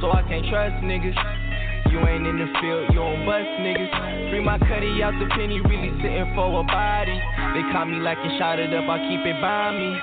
so 0.00 0.08
I 0.08 0.24
can't 0.24 0.48
trust 0.48 0.80
niggas. 0.80 1.43
You 1.94 2.02
ain't 2.10 2.26
in 2.26 2.42
the 2.42 2.50
field, 2.58 2.90
you 2.90 2.98
don't 2.98 3.22
bust 3.22 3.46
niggas. 3.62 3.86
Free 4.34 4.42
my 4.42 4.58
cutty 4.58 4.98
out 4.98 5.14
the 5.14 5.30
penny, 5.30 5.62
really 5.62 5.94
sitting 6.02 6.26
for 6.34 6.50
a 6.50 6.64
body. 6.66 7.14
They 7.54 7.62
call 7.70 7.86
me 7.86 8.02
like 8.02 8.18
it 8.18 8.34
shot 8.34 8.58
it 8.58 8.74
up, 8.74 8.82
I 8.90 8.98
keep 9.06 9.22
it 9.22 9.38
by 9.38 9.70
me. 9.70 9.94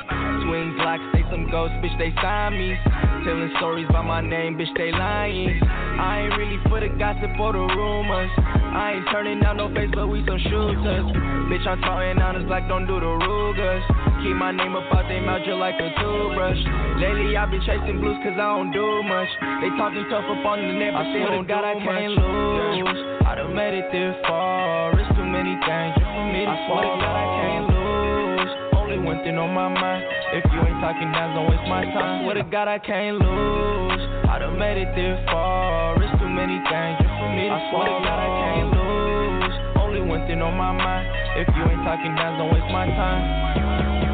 Twin 0.47 0.79
Glocks, 0.79 1.03
say 1.11 1.27
some 1.27 1.51
ghosts, 1.51 1.75
bitch, 1.83 1.91
they 1.99 2.15
sign 2.23 2.55
me. 2.55 2.79
Telling 3.27 3.51
stories 3.59 3.91
by 3.91 4.07
my 4.07 4.21
name, 4.23 4.55
bitch, 4.55 4.71
they 4.79 4.95
lying. 4.95 5.59
I 5.99 6.31
ain't 6.31 6.37
really 6.39 6.63
for 6.71 6.79
the 6.79 6.87
gossip 6.95 7.35
or 7.35 7.51
the 7.51 7.59
rumors. 7.59 8.31
I 8.39 8.95
ain't 8.95 9.07
turning 9.11 9.41
down 9.41 9.57
no 9.57 9.67
face, 9.75 9.91
but 9.91 10.07
we 10.07 10.23
some 10.23 10.39
shooters. 10.47 11.11
Bitch, 11.51 11.67
I'm 11.67 11.81
talking 11.83 12.23
honest 12.23 12.47
like 12.47 12.71
don't 12.71 12.87
do 12.87 13.03
the 13.03 13.19
Rugers. 13.19 13.83
Keep 14.23 14.39
my 14.39 14.55
name 14.55 14.79
up 14.79 14.87
out 14.95 15.11
their 15.11 15.19
mouth 15.19 15.43
just 15.43 15.59
like 15.59 15.75
a 15.75 15.91
toothbrush. 15.99 16.90
Lately, 17.01 17.33
I've 17.33 17.49
been 17.49 17.65
chasing 17.65 17.97
blues 17.97 18.21
cause 18.21 18.37
I 18.37 18.45
don't 18.53 18.69
do 18.69 18.85
much. 19.09 19.25
They 19.65 19.73
talking 19.73 20.05
tough 20.05 20.21
up 20.21 20.45
on 20.45 20.61
the 20.61 20.69
net, 20.69 20.93
but 20.93 21.01
I 21.01 21.09
swear 21.09 21.33
to 21.33 21.41
God, 21.49 21.65
I 21.65 21.73
can't 21.81 22.13
lose. 22.13 23.01
I 23.25 23.33
done 23.41 23.57
made 23.57 23.73
it 23.73 23.89
this 23.89 24.13
far. 24.29 24.93
It's 24.93 25.09
too 25.17 25.25
many 25.25 25.57
things 25.65 25.97
for 25.97 26.23
me 26.29 26.45
to 26.45 26.53
I 26.53 26.61
swear 26.69 26.85
to 26.85 26.93
God, 27.01 27.17
I 27.17 27.27
can't 27.41 27.65
lose. 27.73 28.51
Only 28.77 28.99
one 29.01 29.17
thing 29.25 29.33
on 29.41 29.49
my 29.49 29.65
mind. 29.65 30.05
If 30.29 30.45
you 30.53 30.61
ain't 30.61 30.77
talking 30.77 31.09
now, 31.09 31.33
don't 31.33 31.49
waste 31.49 31.65
my 31.65 31.89
time. 31.89 32.21
I 32.21 32.21
swear 32.21 32.37
to 32.37 32.45
God, 32.45 32.69
I 32.69 32.77
can't 32.77 33.17
lose. 33.17 34.01
I 34.29 34.37
done 34.37 34.61
made 34.61 34.77
it 34.77 34.93
this 34.93 35.17
far. 35.25 35.97
It's 35.97 36.13
too 36.21 36.29
many 36.29 36.61
things 36.69 37.01
for 37.01 37.29
me 37.33 37.49
to 37.49 37.57
I 37.57 37.65
swear 37.73 37.89
to 37.89 37.97
God, 38.05 38.19
I 38.21 38.29
can't 38.45 38.69
lose. 38.77 39.55
Only 39.81 40.01
one 40.05 40.29
thing 40.29 40.45
on 40.45 40.53
my 40.53 40.69
mind. 40.69 41.09
If 41.33 41.49
you 41.49 41.65
ain't 41.65 41.81
talking 41.81 42.13
now, 42.13 42.37
don't 42.37 42.53
waste 42.53 42.69
my 42.69 42.85
time. 42.93 44.10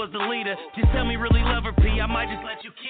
Was 0.00 0.08
the 0.12 0.18
leader. 0.32 0.56
Just 0.74 0.88
tell 0.96 1.04
me 1.04 1.16
really 1.16 1.44
love 1.44 1.64
her, 1.64 1.74
P. 1.76 2.00
I 2.00 2.06
might 2.06 2.32
just 2.32 2.40
let 2.42 2.64
you 2.64 2.70
keep. 2.80 2.89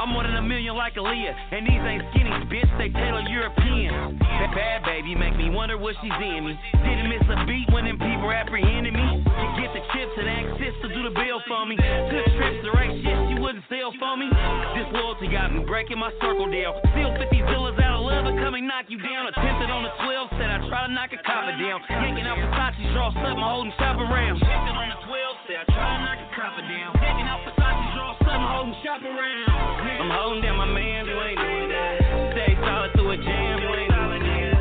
I'm 0.00 0.16
more 0.16 0.24
than 0.24 0.32
a 0.32 0.40
million 0.40 0.80
like 0.80 0.96
Aaliyah, 0.96 1.52
and 1.52 1.68
these 1.68 1.84
ain't 1.84 2.00
skinny, 2.08 2.32
bitch, 2.48 2.72
they 2.80 2.88
tailor 2.88 3.20
European. 3.28 4.16
That 4.16 4.48
bad 4.56 4.80
baby 4.88 5.12
make 5.12 5.36
me 5.36 5.52
wonder 5.52 5.76
what 5.76 5.92
she's 6.00 6.16
in 6.24 6.48
me. 6.48 6.56
Didn't 6.80 7.12
miss 7.12 7.20
a 7.28 7.44
beat 7.44 7.68
when 7.68 7.84
them 7.84 8.00
people 8.00 8.32
apprehended 8.32 8.96
me. 8.96 9.20
To 9.20 9.46
get 9.60 9.76
the 9.76 9.84
chips 9.92 10.14
and 10.16 10.24
ask 10.24 10.56
sis 10.56 10.72
to 10.80 10.88
do 10.96 11.04
the 11.04 11.12
bill 11.12 11.44
for 11.44 11.68
me. 11.68 11.76
Took 11.76 12.32
trips 12.32 12.64
to 12.64 12.72
right 12.72 12.96
shit 12.96 13.18
she 13.28 13.36
wouldn't 13.44 13.60
sell 13.68 13.92
for 14.00 14.16
me. 14.16 14.32
This 14.72 14.88
loyalty 14.88 15.28
got 15.28 15.52
me 15.52 15.68
breaking 15.68 16.00
my 16.00 16.08
circle 16.16 16.48
down. 16.48 16.80
Still 16.96 17.12
50 17.20 17.36
villas 17.52 17.76
out 17.84 18.00
of 18.00 18.08
love 18.08 18.24
and 18.24 18.40
coming 18.40 18.64
knock 18.64 18.88
you 18.88 18.96
down. 19.04 19.28
Attempted 19.28 19.68
on 19.68 19.84
the 19.84 19.92
12, 20.00 20.40
said 20.40 20.48
I 20.48 20.64
try 20.64 20.88
to 20.88 20.92
knock 20.96 21.12
a 21.12 21.20
copper 21.28 21.52
down. 21.60 21.84
Yanking 21.92 22.24
out 22.24 22.40
Versace 22.40 22.88
draw, 22.96 23.12
something 23.20 23.36
holding 23.36 23.76
shop 23.76 24.00
around. 24.00 24.40
Attempted 24.40 24.80
on 24.80 24.88
the 24.96 25.00
12, 25.12 25.44
said 25.44 25.56
I 25.60 25.64
try 25.76 25.88
to 25.92 26.00
knock 26.08 26.18
a 26.24 26.28
copper 26.32 26.64
down. 26.64 26.96
Out 27.28 27.44
Versace 27.44 27.59
Holding 28.30 28.76
shop 28.84 29.00
around. 29.00 29.48
I'm 30.04 30.12
holding 30.12 30.44
down 30.44 30.60
my 30.60 30.68
man, 30.68 31.08
you 31.08 31.16
ain't 31.16 31.40
doing 31.40 31.68
that. 31.72 32.36
Stay 32.36 32.52
solid 32.60 32.92
a 33.08 33.16
jam, 33.16 33.56
you 33.56 33.72
ain't 33.72 33.88
doing 33.88 34.20
that. 34.20 34.54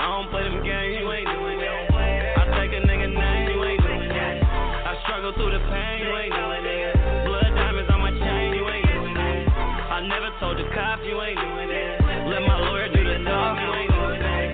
I 0.00 0.04
don't 0.08 0.28
play 0.32 0.48
you 0.96 1.12
ain't 1.12 1.28
doing 1.28 1.60
that. 1.60 2.40
I 2.40 2.42
take 2.56 2.72
a 2.72 2.80
nigga 2.88 3.08
name, 3.12 3.44
you 3.52 3.60
ain't 3.68 3.84
doing 3.84 4.08
that. 4.16 4.34
I 4.48 4.96
struggle 5.04 5.36
through 5.36 5.52
the 5.52 5.62
pain, 5.68 6.08
you 6.08 6.10
ain't 6.16 6.32
doing 6.32 6.64
that. 6.64 6.92
Blood 7.28 7.52
diamonds 7.52 7.90
on 7.92 8.00
my 8.00 8.12
chain, 8.16 8.56
you 8.56 8.64
ain't 8.64 8.88
doing 8.88 9.12
that. 9.12 9.44
I 9.92 9.98
never 10.08 10.32
told 10.40 10.56
the 10.56 10.64
you 11.04 11.20
ain't 11.20 11.36
doing 11.36 11.68
that. 11.68 12.32
Let 12.32 12.42
my 12.48 12.58
lawyer 12.64 12.88
do 12.88 13.02
the 13.04 13.20
you 13.60 13.70
ain't 13.76 13.92
doing 13.92 14.20
that. 14.24 14.50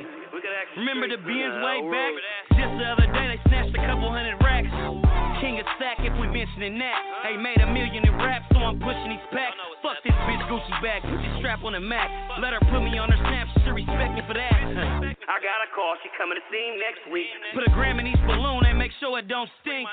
Remember 0.82 1.06
the 1.06 1.20
Benz 1.22 1.54
way 1.62 1.78
back? 1.94 2.12
Just 2.58 2.74
the 2.74 2.86
other 2.90 3.06
day 3.06 3.38
they 3.38 3.40
snatched 3.46 3.74
a 3.78 3.82
couple 3.86 4.10
hundred 4.10 4.34
racks. 4.42 4.66
King 5.38 5.62
of 5.62 5.66
sack 5.78 5.99
even 6.30 6.46
mentioning 6.46 6.78
that. 6.78 7.00
They 7.24 7.36
made 7.36 7.60
a 7.60 7.66
million 7.66 8.06
in 8.06 8.14
rap, 8.16 8.42
so 8.52 8.58
I'm 8.58 8.78
pushing 8.78 9.10
these 9.10 9.26
packs. 9.32 9.56
Fuck 9.82 9.96
this 10.04 10.12
bitch 10.28 10.42
Gucci 10.46 10.74
bag, 10.82 11.02
put 11.02 11.16
the 11.16 11.30
strap 11.40 11.64
on 11.64 11.72
the 11.72 11.80
Mac. 11.80 12.10
Let 12.40 12.52
her 12.52 12.60
put 12.70 12.84
me 12.84 12.98
on 12.98 13.10
her 13.10 13.20
snap, 13.20 13.48
she 13.64 13.70
respect 13.70 14.12
me 14.14 14.22
for 14.28 14.34
that. 14.34 14.52
I 15.30 15.36
got 15.40 15.58
a 15.64 15.68
call, 15.72 15.96
she 16.02 16.10
coming 16.18 16.36
to 16.36 16.44
see 16.52 16.60
me 16.60 16.76
next 16.78 17.02
week. 17.08 17.30
Put 17.54 17.64
a 17.64 17.72
gram 17.72 17.98
in 17.98 18.06
each 18.06 18.20
balloon 18.26 18.66
and 18.66 18.76
make 18.76 18.92
sure 19.00 19.18
it 19.18 19.28
don't 19.28 19.48
stink. 19.62 19.88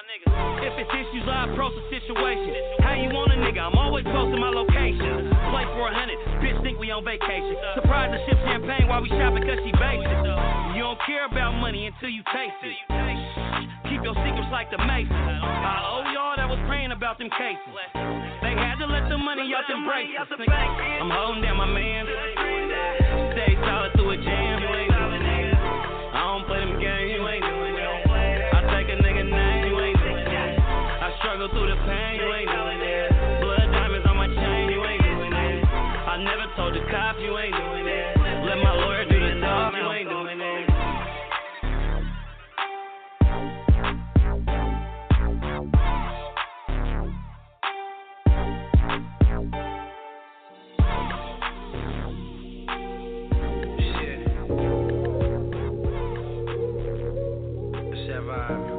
If 0.61 0.73
it's 0.75 0.91
issues, 0.91 1.25
I 1.29 1.47
approach 1.51 1.73
the 1.77 1.85
situation. 1.93 2.51
How 2.83 2.99
you 2.99 3.09
want 3.15 3.31
a 3.31 3.37
nigga? 3.39 3.63
I'm 3.63 3.77
always 3.79 4.03
posting 4.03 4.41
my 4.41 4.51
location. 4.51 5.31
Play 5.53 5.65
for 5.71 5.87
a 5.87 5.93
hundred, 5.93 6.19
bitch 6.43 6.59
think 6.63 6.79
we 6.79 6.91
on 6.91 7.05
vacation. 7.05 7.55
Surprise 7.79 8.11
the 8.11 8.19
ship 8.27 8.39
champagne 8.43 8.91
while 8.91 8.99
we 8.99 9.09
shopping 9.15 9.43
cause 9.47 9.61
she 9.63 9.71
basic. 9.71 10.17
You 10.75 10.83
don't 10.83 10.99
care 11.07 11.25
about 11.25 11.55
money 11.55 11.87
until 11.87 12.11
you 12.11 12.23
taste 12.35 12.59
it. 12.67 12.75
Keep 13.87 14.03
your 14.03 14.17
secrets 14.19 14.51
like 14.51 14.67
the 14.67 14.77
Mason. 14.83 15.15
I 15.15 15.79
owe 15.87 16.06
thought 16.37 16.45
I 16.45 16.49
was 16.49 16.59
praying 16.67 16.91
about 16.91 17.17
them 17.17 17.29
cases. 17.29 17.73
They 18.41 18.53
had 18.53 18.77
to 18.77 18.85
let 18.85 19.09
the 19.09 19.17
money 19.17 19.49
out 19.57 19.65
them 19.67 19.85
braces. 19.85 20.13
I'm 20.47 21.09
holding 21.09 21.41
down 21.41 21.57
my 21.57 21.65
man. 21.65 22.05
Stay 23.33 23.55
solid 23.61 23.91
through 23.93 24.11
a 24.11 24.17
jam. 24.17 24.96
time. 58.47 58.76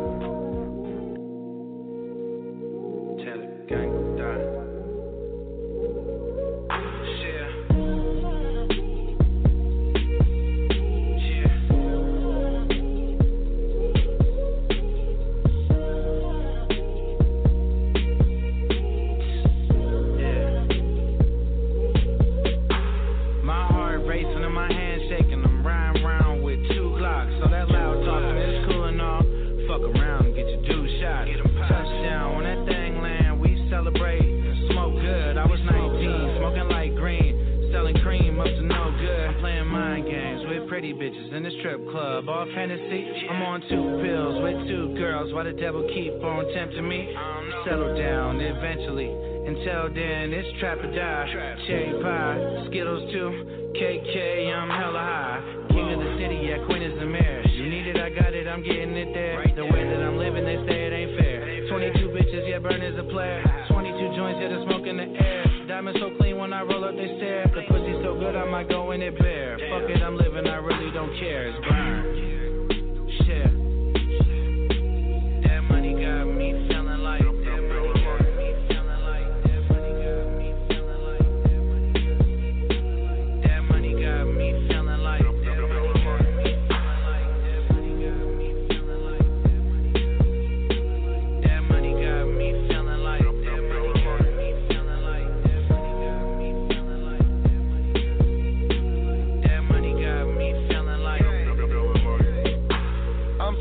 Tell 49.64 49.90
then, 49.90 50.30
it's 50.30 50.46
trap 50.60 50.78
or 50.78 50.90
die. 50.94 51.26
Cherry 51.66 51.90
pie, 52.02 52.66
Skittles 52.70 53.10
too. 53.10 53.74
KK, 53.74 54.54
I'm 54.54 54.70
hella 54.70 55.02
high. 55.02 55.42
King 55.70 55.92
of 55.92 55.98
the 55.98 56.14
city, 56.14 56.46
yeah, 56.46 56.62
queen 56.66 56.82
is 56.82 56.94
the 56.98 57.06
mayor. 57.06 57.42
You 57.42 57.66
need 57.68 57.86
it, 57.90 57.98
I 57.98 58.10
got 58.10 58.34
it, 58.34 58.46
I'm 58.46 58.62
getting 58.62 58.94
it 58.94 59.12
there. 59.12 59.42
The 59.56 59.66
way 59.66 59.82
that 59.82 60.00
I'm 60.02 60.16
living, 60.16 60.44
they 60.44 60.62
say 60.66 60.86
it 60.86 60.92
ain't 60.92 61.18
fair. 61.18 61.68
22 61.68 62.08
bitches, 62.14 62.48
yeah, 62.48 62.58
burn 62.58 62.82
is 62.82 62.98
a 62.98 63.04
player. 63.10 63.42
22 63.70 64.14
joints, 64.14 64.38
yeah, 64.40 64.48
the 64.48 64.62
smoke 64.64 64.86
in 64.86 64.96
the 64.96 65.10
air. 65.18 65.44
Diamonds 65.66 66.00
so 66.00 66.14
clean 66.18 66.38
when 66.38 66.52
I 66.52 66.62
roll 66.62 66.84
up, 66.84 66.94
they 66.94 67.10
stare. 67.18 67.50
The 67.50 67.66
pussy 67.66 67.98
so 68.02 68.14
good, 68.14 68.36
I 68.36 68.48
might 68.48 68.68
go 68.68 68.92
in 68.92 69.02
it 69.02 69.18
bare. 69.18 69.58
Fuck 69.70 69.90
it, 69.90 70.02
I'm 70.02 70.16
living, 70.16 70.46
I 70.46 70.56
really 70.56 70.90
don't 70.92 71.12
care. 71.18 71.48
It's 71.48 71.58
burn. 71.66 72.27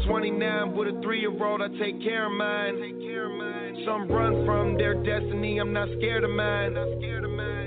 29 0.08 0.74
with 0.74 0.88
a 0.88 1.02
three 1.02 1.20
year 1.20 1.44
old, 1.44 1.62
I 1.62 1.68
take 1.78 2.02
care 2.02 2.28
of 2.28 2.32
mine. 2.32 3.84
Some 3.86 4.08
run 4.08 4.46
from 4.46 4.78
their 4.78 4.96
destiny, 5.04 5.60
I'm 5.60 5.74
not 5.74 5.90
scared 5.98 6.24
of 6.24 6.30
mine. 6.30 6.76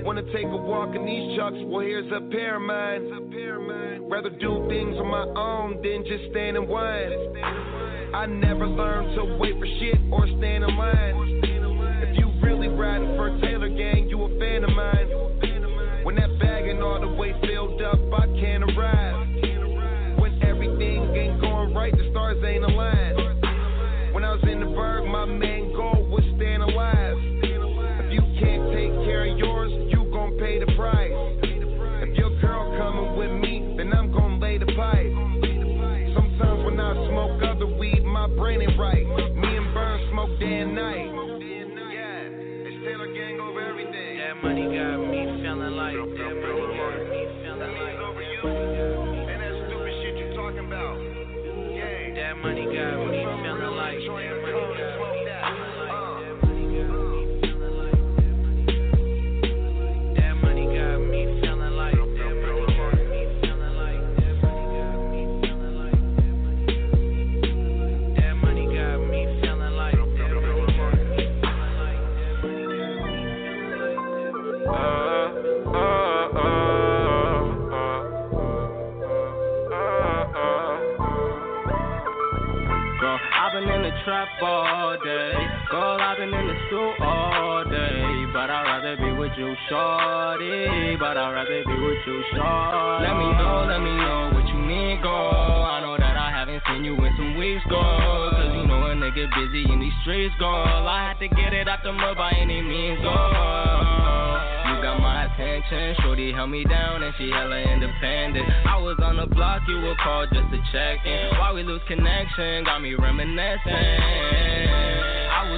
Wanna 0.03 0.23
take 0.33 0.45
a 0.45 0.57
walk 0.57 0.95
in 0.95 1.05
these 1.05 1.37
chucks? 1.37 1.57
Well, 1.69 1.85
here's 1.85 2.11
a 2.11 2.21
pair 2.31 2.55
of 2.55 2.63
mine. 2.63 4.09
Rather 4.09 4.31
do 4.31 4.65
things 4.67 4.97
on 4.97 5.07
my 5.07 5.25
own 5.39 5.81
than 5.83 6.03
just 6.03 6.31
stand 6.31 6.57
and 6.57 6.67
whine. 6.67 7.13
I 8.13 8.25
never 8.25 8.67
learned 8.67 9.15
to 9.15 9.37
wait 9.37 9.57
for 9.59 9.67
shit 9.79 10.01
or 10.11 10.25
stand 10.39 10.63
in 10.63 10.75
line. 10.75 11.15
If 12.09 12.17
you 12.17 12.33
really 12.41 12.67
riding 12.67 13.15
for 13.15 13.29
Taylor 13.39 13.69
Gang, 13.69 14.09
you 14.09 14.21
a 14.21 14.39
fan 14.39 14.63
of 14.63 14.71
mine. 14.71 15.07
When 16.03 16.15
that 16.15 16.39
bag 16.39 16.67
and 16.67 16.81
all 16.81 16.99
the 16.99 17.07
way 17.07 17.33
filled 17.45 17.81
up, 17.83 17.99
I 18.11 18.25
can't 18.41 18.63
Money 44.43 44.63
got 44.63 44.97
me 44.97 45.25
feeling 45.41 45.75
like 45.75 45.95
that. 45.95 46.35
Money 46.41 46.77
got 46.77 47.09
me 47.09 47.27
feeling 47.43 47.73
like 47.79 48.10
Girl, 85.71 86.03
I've 86.03 86.17
been 86.17 86.33
in 86.35 86.47
the 86.51 86.57
all 86.99 87.63
day. 87.63 88.27
But 88.35 88.51
I'd 88.51 88.67
rather 88.67 88.99
be 88.99 89.15
with 89.15 89.31
you, 89.39 89.55
shorty. 89.71 90.99
But 90.99 91.15
I'd 91.15 91.31
rather 91.31 91.63
be 91.63 91.75
with 91.79 92.03
you, 92.03 92.19
shorty. 92.35 93.07
Let 93.07 93.15
me 93.15 93.31
know, 93.39 93.71
let 93.71 93.79
me 93.79 93.95
know 93.95 94.35
what 94.35 94.43
you 94.51 94.59
need, 94.67 94.99
girl. 94.99 95.63
I 95.63 95.79
know 95.79 95.95
that 95.95 96.19
I 96.19 96.27
haven't 96.27 96.59
seen 96.67 96.83
you 96.83 96.99
in 96.99 97.15
some 97.15 97.39
weeks, 97.39 97.63
girl. 97.71 98.35
Cause 98.35 98.51
you 98.51 98.67
know 98.67 98.83
a 98.83 98.99
nigga 98.99 99.31
busy 99.31 99.63
in 99.71 99.79
these 99.79 99.95
streets, 100.03 100.35
girl. 100.39 100.59
I 100.59 101.07
had 101.07 101.23
to 101.23 101.31
get 101.31 101.55
it 101.55 101.69
out 101.69 101.79
the 101.87 101.93
mud 101.95 102.19
by 102.19 102.35
any 102.35 102.59
means, 102.59 102.99
girl. 102.99 103.15
You 103.15 104.75
got 104.83 104.99
my 104.99 105.31
attention, 105.31 105.95
shorty 106.03 106.35
held 106.35 106.51
me 106.51 106.65
down 106.67 107.01
and 107.01 107.15
she 107.15 107.31
hella 107.31 107.55
independent. 107.55 108.43
I 108.67 108.75
was 108.75 108.99
on 108.99 109.15
the 109.15 109.27
block, 109.27 109.63
you 109.69 109.79
would 109.79 109.97
call 110.03 110.27
just 110.27 110.51
to 110.51 110.59
check 110.75 110.99
in. 111.07 111.31
Why 111.39 111.55
we 111.55 111.63
lose 111.63 111.79
connection, 111.87 112.67
got 112.67 112.83
me 112.83 112.91
reminiscing. 112.95 115.00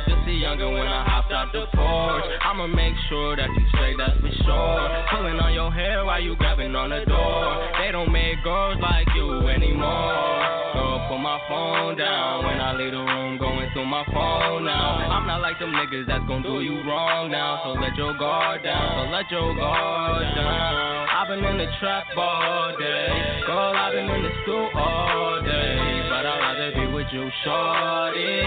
Just 0.07 0.27
a 0.27 0.31
younger 0.31 0.69
when 0.69 0.87
I 0.87 1.03
hopped 1.07 1.31
out 1.31 1.51
the 1.51 1.65
porch. 1.73 2.25
I'ma 2.43 2.67
make 2.67 2.93
sure 3.09 3.35
that 3.35 3.47
you 3.47 3.65
straight, 3.71 3.95
that's 3.97 4.19
for 4.19 4.31
sure. 4.43 4.81
Pulling 5.11 5.39
on 5.39 5.53
your 5.53 5.71
hair 5.71 6.03
while 6.05 6.21
you 6.21 6.35
grabbing 6.35 6.75
on 6.75 6.89
the 6.89 7.05
door. 7.05 7.71
They 7.79 7.91
don't 7.91 8.11
make 8.11 8.43
girls 8.43 8.77
like 8.81 9.07
you 9.15 9.47
anymore. 9.47 10.43
Girl, 10.73 11.05
put 11.07 11.19
my 11.19 11.39
phone 11.47 11.97
down 11.97 12.45
when 12.45 12.59
I 12.59 12.75
leave 12.75 12.91
the 12.91 12.99
room, 12.99 13.37
going 13.39 13.69
through 13.73 13.85
my 13.85 14.03
phone 14.11 14.65
now. 14.65 15.07
I'm 15.07 15.25
not 15.27 15.41
like 15.41 15.59
them 15.59 15.71
niggas 15.71 16.07
that's 16.07 16.25
gonna 16.27 16.43
do 16.43 16.61
you 16.61 16.83
wrong 16.83 17.31
now. 17.31 17.61
So 17.63 17.79
let 17.79 17.95
your 17.95 18.17
guard 18.17 18.63
down, 18.63 19.07
so 19.07 19.11
let 19.11 19.29
your 19.31 19.55
guard 19.55 20.23
down. 20.35 21.07
I've 21.15 21.27
been 21.31 21.45
in 21.45 21.57
the 21.57 21.67
trap 21.79 22.05
all 22.17 22.75
day, 22.77 23.07
girl. 23.47 23.71
I've 23.71 23.93
been 23.93 24.09
in 24.09 24.23
the 24.23 24.33
school 24.43 24.67
all 24.75 25.41
day, 25.41 26.03
but 26.09 26.25
I'd 26.27 26.39
rather 26.43 26.71
be 26.75 26.91
with 26.91 27.07
you, 27.13 27.29
shorty. 27.45 28.42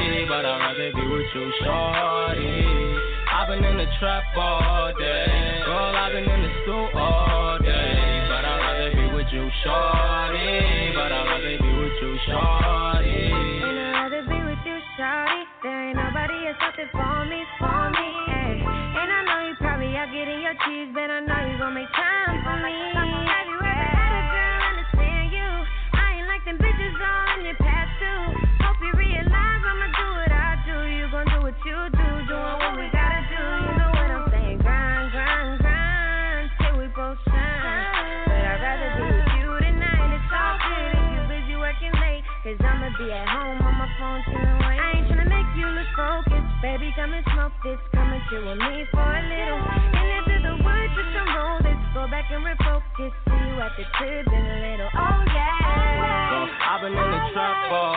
You, 1.34 1.52
shorty. 1.64 2.64
I've 3.32 3.48
been 3.48 3.64
in 3.64 3.76
the 3.78 3.86
trap 3.98 4.24
all 4.36 4.92
day, 4.98 5.62
girl. 5.64 5.96
I've 5.96 6.12
been 6.12 6.24
in 6.24 6.42
the 6.42 6.50
school 6.62 6.88
all 6.94 7.58
day, 7.58 8.26
but 8.28 8.44
I'd 8.44 8.60
rather 8.60 8.90
be 8.94 9.14
with 9.14 9.26
you, 9.32 9.50
shorty. 9.64 10.92
But 10.94 11.12
I'd 11.12 11.26
rather 11.26 11.58
be 11.58 11.72
with 11.78 11.92
you, 12.02 12.18
shorty. 12.26 12.65
Come 48.36 48.48
and 48.48 48.60
me 48.60 48.84
for 48.92 49.00
a 49.00 49.22
little. 49.32 49.64
And 49.64 50.28
into 50.28 50.36
the 50.44 50.54
woods, 50.60 50.92
just 50.92 51.08
come 51.16 51.32
roll 51.32 51.56
this. 51.64 51.80
Go 51.96 52.04
back 52.04 52.28
and 52.28 52.44
refocus. 52.44 53.08
See 53.24 53.32
you 53.32 53.56
at 53.64 53.72
the 53.80 53.84
crib 53.96 54.28
in 54.28 54.44
a 54.44 54.56
little. 54.60 54.90
Oh 54.92 55.24
yeah. 55.32 56.28
Girl, 56.28 56.48
I've 56.68 56.84
been 56.84 56.92
in 56.92 57.10
the 57.16 57.32
trap 57.32 57.72
all 57.72 57.95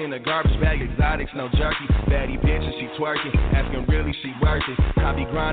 in 0.00 0.12
a 0.14 0.18
garbage 0.18 0.58
bag, 0.58 0.80
exotics, 0.80 1.30
no 1.36 1.48
jerky. 1.50 1.86
Baddie 2.08 2.40
bitch 2.40 2.64
and 2.64 2.74
she 2.80 2.88
twerking, 2.98 3.32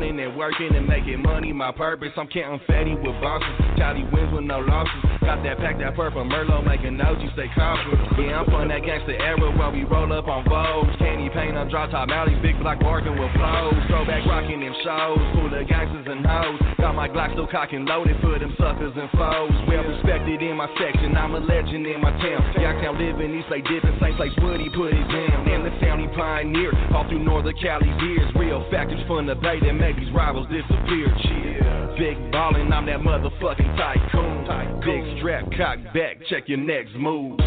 And 0.09 0.17
working 0.35 0.73
and 0.73 0.89
making 0.89 1.21
money 1.21 1.53
my 1.53 1.71
purpose. 1.71 2.09
I'm 2.17 2.25
counting 2.33 2.59
fatty 2.65 2.97
with 2.97 3.13
bosses, 3.21 3.45
Charlie 3.77 4.01
wins 4.09 4.33
with 4.33 4.41
no 4.41 4.57
losses. 4.57 5.05
Got 5.21 5.45
that 5.45 5.61
pack, 5.61 5.77
that 5.77 5.93
purple 5.93 6.25
Merlot, 6.25 6.65
making 6.65 6.97
OG 6.99 7.37
stay 7.37 7.45
copper. 7.53 7.93
Yeah, 8.17 8.41
I'm 8.41 8.49
from 8.49 8.73
that 8.73 8.81
gangster 8.81 9.13
era 9.13 9.37
where 9.37 9.69
we 9.69 9.85
roll 9.85 10.09
up 10.09 10.25
on 10.25 10.49
Vogues. 10.49 10.97
Candy 10.97 11.29
paint 11.29 11.53
on 11.53 11.69
drop 11.69 11.91
top 11.93 12.09
alleys, 12.09 12.41
big 12.41 12.57
block 12.57 12.81
barking 12.81 13.21
with 13.21 13.29
flows. 13.37 13.77
Throwback 13.85 14.25
rocking 14.25 14.65
them 14.65 14.73
shows, 14.81 15.21
full 15.37 15.53
of 15.53 15.67
gangsters 15.69 16.09
and 16.09 16.25
hoes. 16.25 16.57
Got 16.81 16.97
my 16.97 17.07
Glock 17.07 17.37
still 17.37 17.45
cocking 17.45 17.85
loaded 17.85 18.17
for 18.19 18.33
them 18.33 18.49
suckers 18.57 18.97
and 18.97 19.13
foes. 19.13 19.53
Well 19.69 19.85
respected 19.85 20.41
in 20.41 20.57
my 20.57 20.73
section, 20.81 21.13
I'm 21.13 21.37
a 21.37 21.39
legend 21.39 21.85
in 21.85 22.01
my 22.01 22.09
town. 22.17 22.41
Youngtown 22.57 22.97
living, 22.97 23.37
East 23.37 23.53
Lake 23.53 23.63
dipping, 23.69 23.93
same 24.01 24.17
place 24.17 24.33
Woody 24.41 24.73
put 24.73 24.89
his 24.89 25.05
down. 25.05 25.48
And 25.59 25.67
the 25.67 25.77
sound 25.81 25.99
he 25.99 26.07
pioneered, 26.15 26.73
all 26.95 27.03
through 27.09 27.19
Northern 27.19 27.53
Cali's 27.61 28.01
years. 28.01 28.31
Real 28.33 28.65
factors 28.71 28.99
from 29.07 29.25
the 29.25 29.35
bay 29.35 29.59
that 29.59 29.73
make 29.73 29.97
these 29.97 30.09
rivals 30.13 30.47
disappear. 30.47 31.13
Cheer. 31.23 31.95
Big 31.99 32.31
ballin', 32.31 32.71
I'm 32.71 32.85
that 32.85 33.01
motherfucking 33.01 33.75
tycoon. 33.75 34.79
Big 34.79 35.19
strap, 35.19 35.43
cock 35.57 35.93
back, 35.93 36.15
check 36.29 36.47
your 36.47 36.59
next 36.59 36.95
move. 36.95 37.37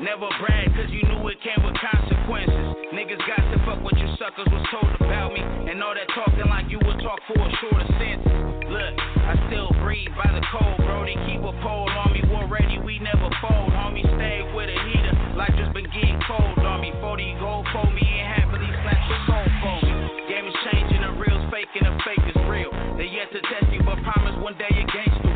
Never 0.00 0.28
brag, 0.40 0.68
cause 0.76 0.92
you 0.92 1.02
knew 1.08 1.24
it 1.28 1.40
came 1.40 1.64
with 1.64 1.76
consequences. 1.80 2.76
Niggas 2.92 3.20
got 3.26 3.42
to 3.52 3.58
fuck 3.64 3.80
what 3.82 3.96
you 3.96 4.08
suckers 4.20 4.48
was 4.52 4.64
told 4.70 4.92
about 5.00 5.32
me. 5.32 5.40
And 5.42 5.82
all 5.82 5.96
that 5.96 6.08
talking 6.12 6.46
like 6.48 6.68
you 6.68 6.78
would 6.84 7.00
talk 7.00 7.20
for 7.28 7.40
a 7.40 7.50
shorter 7.60 7.88
sentence. 7.96 8.28
Look, 8.68 8.94
I 9.24 9.34
still 9.48 9.70
breathe 9.84 10.12
by 10.16 10.30
the 10.32 10.44
cold, 10.52 10.76
bro. 10.84 11.04
Brody. 11.04 11.14
Keep 11.28 11.42
a 11.44 11.54
pole 11.62 11.90
on 11.90 12.12
me, 12.12 12.22
war 12.30 12.48
ready, 12.48 12.78
we 12.80 12.98
never 12.98 13.28
fold. 13.40 13.70
Homie, 13.72 14.04
stay 14.16 14.42
with 14.54 14.68
a 14.68 14.78
heater. 14.90 15.14
Life 15.36 15.54
just 15.58 15.72
been 15.72 15.88
getting 15.92 16.18
cold 16.26 16.58
on 16.60 16.80
me. 16.80 16.92
40 17.00 17.36
gold 17.38 17.66
for 17.72 17.86
me 17.92 18.02
and 18.02 18.26
happily 18.32 18.66
snatch 18.82 19.04
your 19.06 19.20
soul 19.28 19.46
for 19.60 19.76
me. 19.84 19.92
Game 20.26 20.46
is 20.48 20.56
changing, 20.72 21.02
the 21.04 21.12
real's 21.20 21.44
fake 21.52 21.70
and 21.78 21.86
the 21.86 21.94
fake 22.02 22.26
is 22.26 22.38
real. 22.48 22.72
They 22.96 23.06
yet 23.06 23.30
to 23.32 23.40
test 23.44 23.70
you, 23.70 23.84
but 23.84 24.00
promise 24.02 24.34
one 24.42 24.56
day 24.58 24.72
against 24.72 25.20
the 25.22 25.35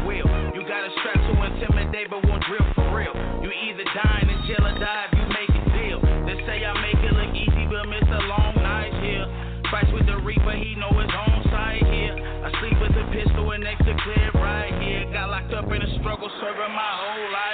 but 10.51 10.59
he 10.59 10.75
know 10.75 10.91
his 10.99 11.15
own 11.15 11.45
side 11.45 11.87
here. 11.95 12.19
I 12.19 12.51
sleep 12.59 12.75
with 12.83 12.91
a 12.91 13.07
pistol 13.15 13.53
and 13.53 13.63
next 13.63 13.87
to 13.87 13.95
clear 14.03 14.31
right 14.35 14.75
here. 14.83 15.07
Got 15.13 15.31
locked 15.31 15.55
up 15.55 15.71
in 15.71 15.81
a 15.81 15.99
struggle, 16.01 16.29
serving 16.41 16.75
my 16.75 16.91
whole 16.91 17.33
life. 17.33 17.50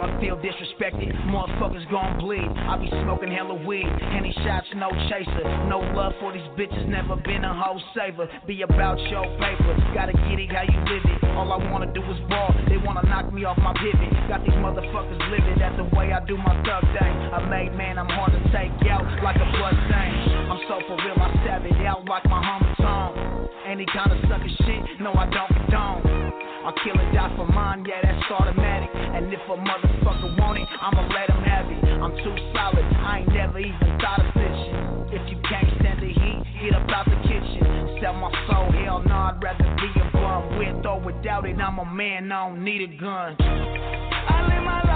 I 0.00 0.08
feel 0.20 0.36
disrespected, 0.40 1.12
motherfuckers 1.28 1.84
gon' 1.90 2.18
bleed. 2.18 2.48
I 2.56 2.76
be 2.80 2.88
smoking 3.04 3.30
hella 3.30 3.54
weed. 3.66 3.84
Any 3.84 4.32
shots, 4.44 4.66
no 4.76 4.88
chaser. 5.12 5.44
No 5.68 5.80
love 5.92 6.12
for 6.20 6.32
these 6.32 6.48
bitches, 6.56 6.88
never 6.88 7.16
been 7.16 7.44
a 7.44 7.52
hoe 7.52 7.78
saver. 7.94 8.28
Be 8.46 8.62
about 8.62 8.98
your 9.12 9.28
paper. 9.36 9.76
Gotta 9.92 10.12
get 10.12 10.40
it 10.40 10.50
how 10.52 10.64
you 10.64 10.78
live 10.88 11.04
it. 11.04 11.20
All 11.36 11.52
I 11.52 11.60
wanna 11.70 11.92
do 11.92 12.00
is 12.00 12.20
ball. 12.28 12.54
They 12.68 12.78
wanna 12.78 13.04
knock 13.08 13.32
me 13.32 13.44
off 13.44 13.58
my 13.58 13.74
pivot. 13.76 14.08
Got 14.28 14.40
these 14.40 14.56
motherfuckers 14.56 15.20
living. 15.30 15.58
That's 15.58 15.76
the 15.76 15.88
way 15.96 16.12
I 16.12 16.24
do 16.24 16.36
my 16.36 16.56
thug 16.64 16.84
thing. 16.96 17.14
A 17.36 17.46
made 17.48 17.76
man, 17.76 17.98
I'm 17.98 18.08
hard 18.08 18.32
to 18.32 18.40
take 18.56 18.72
out 18.88 19.04
like 19.22 19.36
a 19.36 19.48
blood 19.52 19.76
stain. 19.84 20.48
I'm 20.48 20.60
so 20.64 20.80
for 20.88 20.96
real, 20.96 21.20
I 21.20 21.28
stab 21.44 21.66
it 21.66 21.76
out 21.84 22.08
like 22.08 22.24
my 22.24 22.40
homie 22.40 22.76
Tom. 22.80 23.48
Any 23.66 23.84
kind 23.92 24.10
of 24.12 24.18
sucker 24.28 24.48
shit, 24.64 25.00
no, 25.00 25.12
I 25.12 25.28
don't 25.28 25.52
condone. 25.52 26.40
I'll 26.64 26.74
kill 26.84 26.96
or 26.96 27.12
die 27.12 27.32
for 27.36 27.46
mine, 27.46 27.84
yeah, 27.88 28.00
that's 28.02 28.30
automatic. 28.30 28.99
And 29.20 29.30
if 29.30 29.40
a 29.40 29.52
motherfucker 29.52 30.40
want 30.40 30.56
it, 30.56 30.66
I'ma 30.80 31.02
let 31.12 31.28
him 31.28 31.44
have 31.44 31.68
it. 31.68 31.84
I'm 32.00 32.16
too 32.24 32.34
solid, 32.56 32.84
I 33.04 33.18
ain't 33.18 33.28
never 33.28 33.58
even 33.58 33.98
thought 34.00 34.24
of 34.24 34.32
snitching. 34.32 35.12
If 35.12 35.28
you 35.28 35.36
can't 35.46 35.68
stand 35.78 36.00
the 36.00 36.08
heat, 36.08 36.40
get 36.62 36.72
up 36.72 36.88
out 36.88 37.04
the 37.04 37.20
kitchen. 37.28 38.00
Sell 38.00 38.14
my 38.14 38.32
soul, 38.48 38.72
hell 38.72 39.02
no, 39.04 39.12
I'd 39.12 39.36
rather 39.42 39.76
be 39.76 40.00
a 40.00 40.10
bum. 40.16 40.56
With 40.56 40.86
or 40.86 41.00
without 41.00 41.44
it, 41.44 41.60
I'm 41.60 41.78
a 41.78 41.84
man, 41.84 42.32
I 42.32 42.48
don't 42.48 42.64
need 42.64 42.80
a 42.80 42.96
gun. 42.96 43.36
I 43.38 44.48
live 44.48 44.64
my 44.64 44.80
life 44.84 44.89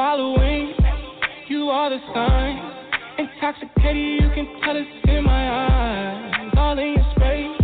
following, 0.00 0.72
you 1.48 1.68
are 1.68 1.90
the 1.90 1.98
sign. 2.14 2.56
Intoxicated, 3.18 4.22
you 4.22 4.30
can 4.34 4.46
tell 4.64 4.74
it's 4.74 4.88
in 5.04 5.22
my 5.22 5.44
eyes. 5.50 6.52
All 6.56 6.78
in 6.78 6.94
your 6.94 7.04
space, 7.14 7.60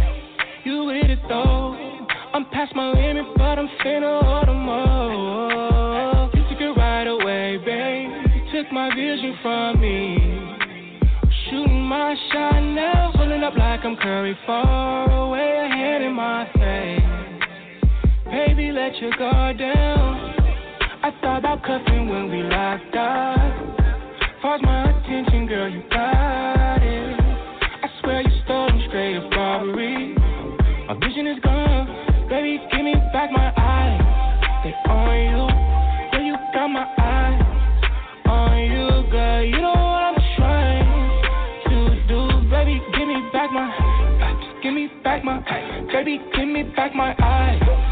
you 0.64 0.84
with 0.84 1.08
it 1.08 1.18
though. 1.30 1.72
I'm 2.34 2.44
past 2.50 2.76
my 2.76 2.92
limit, 2.92 3.24
but 3.38 3.58
I'm 3.58 3.70
finna 3.82 4.22
order 4.22 4.52
more. 4.52 6.30
You 6.34 6.42
took 6.50 6.60
it 6.60 6.78
right 6.78 7.06
away, 7.06 7.56
babe. 7.64 8.10
You 8.34 8.42
took 8.52 8.70
my 8.70 8.94
vision 8.94 9.38
from 9.40 9.80
me. 9.80 10.18
Shooting 11.48 11.84
my 11.84 12.14
shot 12.32 12.60
now, 12.60 13.12
pulling 13.16 13.44
up 13.44 13.56
like 13.56 13.80
I'm 13.82 13.96
Curry, 13.96 14.36
far 14.44 15.10
away, 15.10 15.70
ahead 15.72 16.02
in 16.02 16.12
my 16.12 16.44
face. 16.52 17.00
Baby, 18.26 18.72
let 18.72 18.94
your 18.96 19.12
guard 19.16 19.56
down. 19.56 20.35
Thought 21.26 21.38
about 21.38 21.62
cuffing 21.64 22.08
when 22.08 22.30
we 22.30 22.40
locked 22.44 22.94
eyes. 22.94 23.58
Fars 24.40 24.60
my 24.62 24.90
attention, 24.90 25.48
girl, 25.48 25.68
you 25.68 25.82
got 25.90 26.78
it. 26.80 27.18
I 27.82 27.88
swear 28.00 28.20
you 28.22 28.30
stole 28.44 28.68
them 28.68 28.80
straight 28.86 29.16
up 29.16 29.32
robbery. 29.32 30.14
My 30.86 30.94
vision 30.94 31.26
is 31.26 31.40
gone, 31.42 32.28
baby, 32.28 32.62
give 32.70 32.84
me 32.84 32.94
back 33.12 33.32
my 33.32 33.52
eyes. 33.58 33.98
They 34.62 34.70
on 34.88 35.18
you, 35.18 35.50
yeah, 36.14 36.26
you 36.26 36.36
got 36.54 36.68
my 36.68 36.86
eyes 36.96 37.42
on 38.26 38.58
you, 38.62 39.10
girl. 39.10 39.42
You 39.42 39.60
know 39.62 39.74
what 39.74 40.14
I'm 40.14 40.22
trying 40.38 40.86
to 41.66 42.06
do, 42.06 42.48
baby. 42.48 42.80
Give 42.96 43.08
me 43.08 43.28
back 43.32 43.50
my, 43.50 43.66
just 44.44 44.62
give 44.62 44.72
me 44.72 44.86
back 45.02 45.24
my, 45.24 45.42
baby, 45.92 46.20
give 46.36 46.46
me 46.46 46.62
back 46.76 46.94
my 46.94 47.16
eyes. 47.18 47.85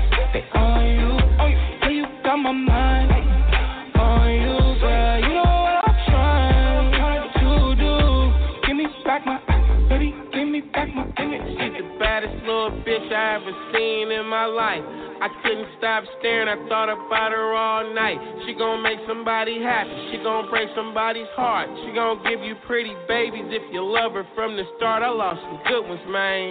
Baddest 12.24 12.46
little 12.46 12.70
bitch 12.84 13.12
I 13.12 13.36
ever 13.36 13.52
seen 13.72 14.12
in 14.12 14.26
my 14.26 14.46
life. 14.46 14.82
I 15.20 15.28
couldn't 15.42 15.68
stop 15.78 16.04
staring, 16.18 16.48
I 16.48 16.56
thought 16.68 16.88
about 16.88 17.32
her 17.32 17.54
all 17.54 17.94
night. 17.94 18.18
She 18.46 18.54
gon' 18.54 18.82
make 18.82 18.98
somebody 19.06 19.62
happy, 19.62 19.90
she 20.10 20.18
gon' 20.22 20.50
break 20.50 20.68
somebody's 20.74 21.28
heart. 21.36 21.68
She 21.84 21.94
gon' 21.94 22.22
give 22.24 22.40
you 22.40 22.54
pretty 22.66 22.92
babies 23.08 23.46
if 23.48 23.62
you 23.72 23.84
love 23.84 24.12
her 24.12 24.26
from 24.34 24.56
the 24.56 24.64
start. 24.76 25.02
I 25.02 25.10
lost 25.10 25.40
some 25.40 25.60
good 25.68 25.88
ones, 25.88 26.02
man. 26.08 26.50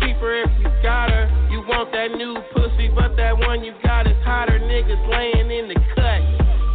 Keep 0.00 0.16
her 0.16 0.42
if 0.42 0.50
you 0.60 0.70
got 0.82 1.10
her. 1.10 1.26
You 1.50 1.62
want 1.66 1.90
that 1.92 2.12
new 2.16 2.36
pussy, 2.54 2.88
but 2.94 3.16
that 3.16 3.36
one 3.36 3.64
you 3.64 3.74
got 3.82 4.06
is 4.06 4.16
hotter. 4.24 4.58
Niggas 4.58 5.02
laying 5.10 5.50
in 5.50 5.68
the 5.68 5.78
cut, 5.94 6.20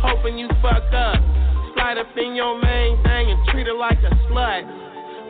hoping 0.04 0.38
you 0.38 0.47
fuck 0.62 0.84
up. 0.93 1.19
Slide 1.75 1.97
up 1.97 2.12
in 2.17 2.36
your 2.36 2.60
main 2.60 3.01
thing 3.04 3.32
and 3.32 3.39
treat 3.49 3.67
her 3.67 3.73
like 3.73 3.99
a 3.99 4.12
slut. 4.28 4.85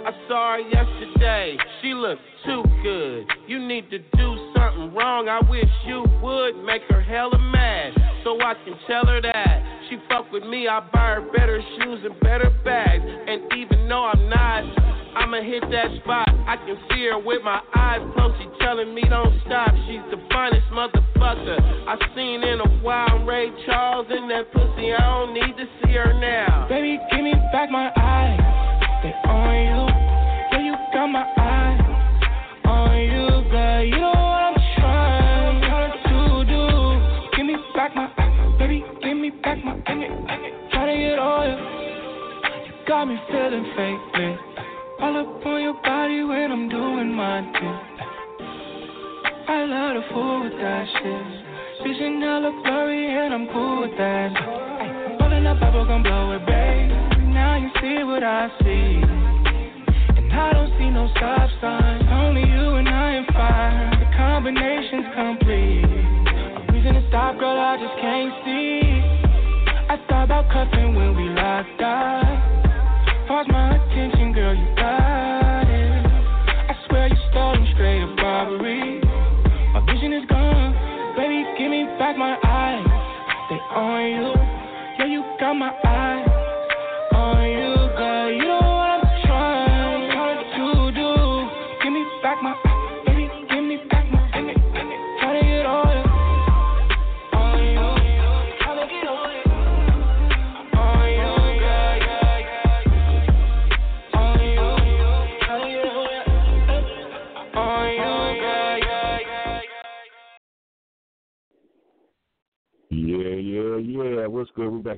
I 0.06 0.12
saw 0.28 0.54
her 0.54 0.60
yesterday, 0.60 1.58
she 1.82 1.96
looked 1.96 2.22
too 2.46 2.64
good. 2.84 3.26
You 3.48 3.58
need 3.58 3.90
to 3.90 3.98
do 3.98 4.54
something 4.54 4.94
wrong, 4.94 5.28
I 5.28 5.42
wish 5.50 5.66
you 5.88 6.06
would. 6.22 6.64
Make 6.64 6.84
her 6.90 7.02
hella 7.02 7.40
mad, 7.40 7.94
so 8.24 8.38
I 8.40 8.54
can 8.54 8.78
tell 8.86 9.08
her 9.08 9.20
that. 9.20 9.88
She 9.90 9.98
fuck 10.08 10.32
with 10.32 10.44
me, 10.44 10.68
I 10.68 10.80
buy 10.94 11.18
her 11.18 11.26
better 11.34 11.60
shoes 11.60 12.06
and 12.06 12.20
better 12.20 12.52
bags. 12.64 13.02
And 13.02 13.52
even 13.58 13.90
though 13.90 14.06
I'm 14.06 14.30
not, 14.30 14.62
I'ma 15.18 15.42
hit 15.42 15.64
that 15.72 15.90
spot. 16.04 16.30
I 16.30 16.58
can 16.58 16.78
see 16.92 17.10
her 17.10 17.18
with 17.18 17.42
my 17.42 17.60
eyes 17.74 18.02
closed, 18.14 18.38
she 18.38 18.48
telling 18.64 18.94
me 18.94 19.02
don't 19.10 19.34
stop. 19.48 19.74
She's 19.88 20.06
the 20.14 20.22
finest 20.30 20.68
motherfucker 20.70 21.58
I 21.90 21.98
seen 22.14 22.44
in 22.44 22.60
a 22.60 22.70
while. 22.86 23.10
I'm 23.10 23.26
Ray 23.26 23.50
Charles 23.66 24.06
in 24.12 24.28
that 24.30 24.54
pussy, 24.54 24.94
I 24.94 25.02
don't 25.02 25.34
need 25.34 25.58
to 25.58 25.66
see 25.82 25.94
her 25.94 26.14
now. 26.14 26.68
Baby, 26.70 27.00
give 27.10 27.24
me 27.24 27.34
back 27.52 27.72
my 27.72 27.90
got 42.96 43.10
me 43.10 43.20
feeling 43.28 43.68
fake, 43.76 44.40
All 45.02 45.18
up 45.20 45.46
on 45.46 45.62
your 45.62 45.74
body 45.84 46.24
when 46.24 46.50
I'm 46.50 46.70
doing 46.70 47.12
my 47.12 47.42
thing. 47.52 47.78
I 49.52 49.66
love 49.68 50.00
to 50.00 50.04
fool 50.14 50.44
with 50.44 50.56
that 50.64 50.88
shit. 50.96 51.26
Vision 51.84 52.22
hella 52.22 52.52
blurry 52.64 53.04
and 53.12 53.34
I'm 53.34 53.48
cool 53.52 53.82
with 53.82 53.98
that. 53.98 54.32
Ay, 54.32 55.18
Rolling 55.20 55.46
up 55.46 55.60
bubble 55.60 55.86
gon' 55.86 56.04
blow 56.04 56.40
it, 56.40 56.46
babe. 56.48 57.36
Now 57.36 57.60
you 57.60 57.68
see 57.84 58.00
what 58.08 58.24
I 58.24 58.48
see. 58.64 59.04
And 60.16 60.32
I 60.32 60.54
don't 60.54 60.72
see 60.80 60.90
no 60.90 61.12
stop 61.18 61.50
signs. 61.60 62.08
Only 62.08 62.48
you 62.48 62.80
and 62.80 62.88
I 62.88 63.12
am 63.20 63.26
fire. 63.36 63.92
The 64.00 64.08
combination's 64.16 65.12
complete. 65.12 65.84
A 65.84 66.72
reason 66.72 66.94
to 66.96 67.04
stop, 67.10 67.38
girl, 67.40 67.60
I 67.60 67.76
just 67.76 68.00
can't 68.00 68.32
see. 68.48 68.80
I 69.92 70.00
thought 70.08 70.32
about 70.32 70.48
cuffing 70.48 70.96
when 70.96 71.12
we 71.18 71.28
locked 71.36 71.82
eyes. 71.84 72.55
Pause 73.36 73.48
my 73.50 73.75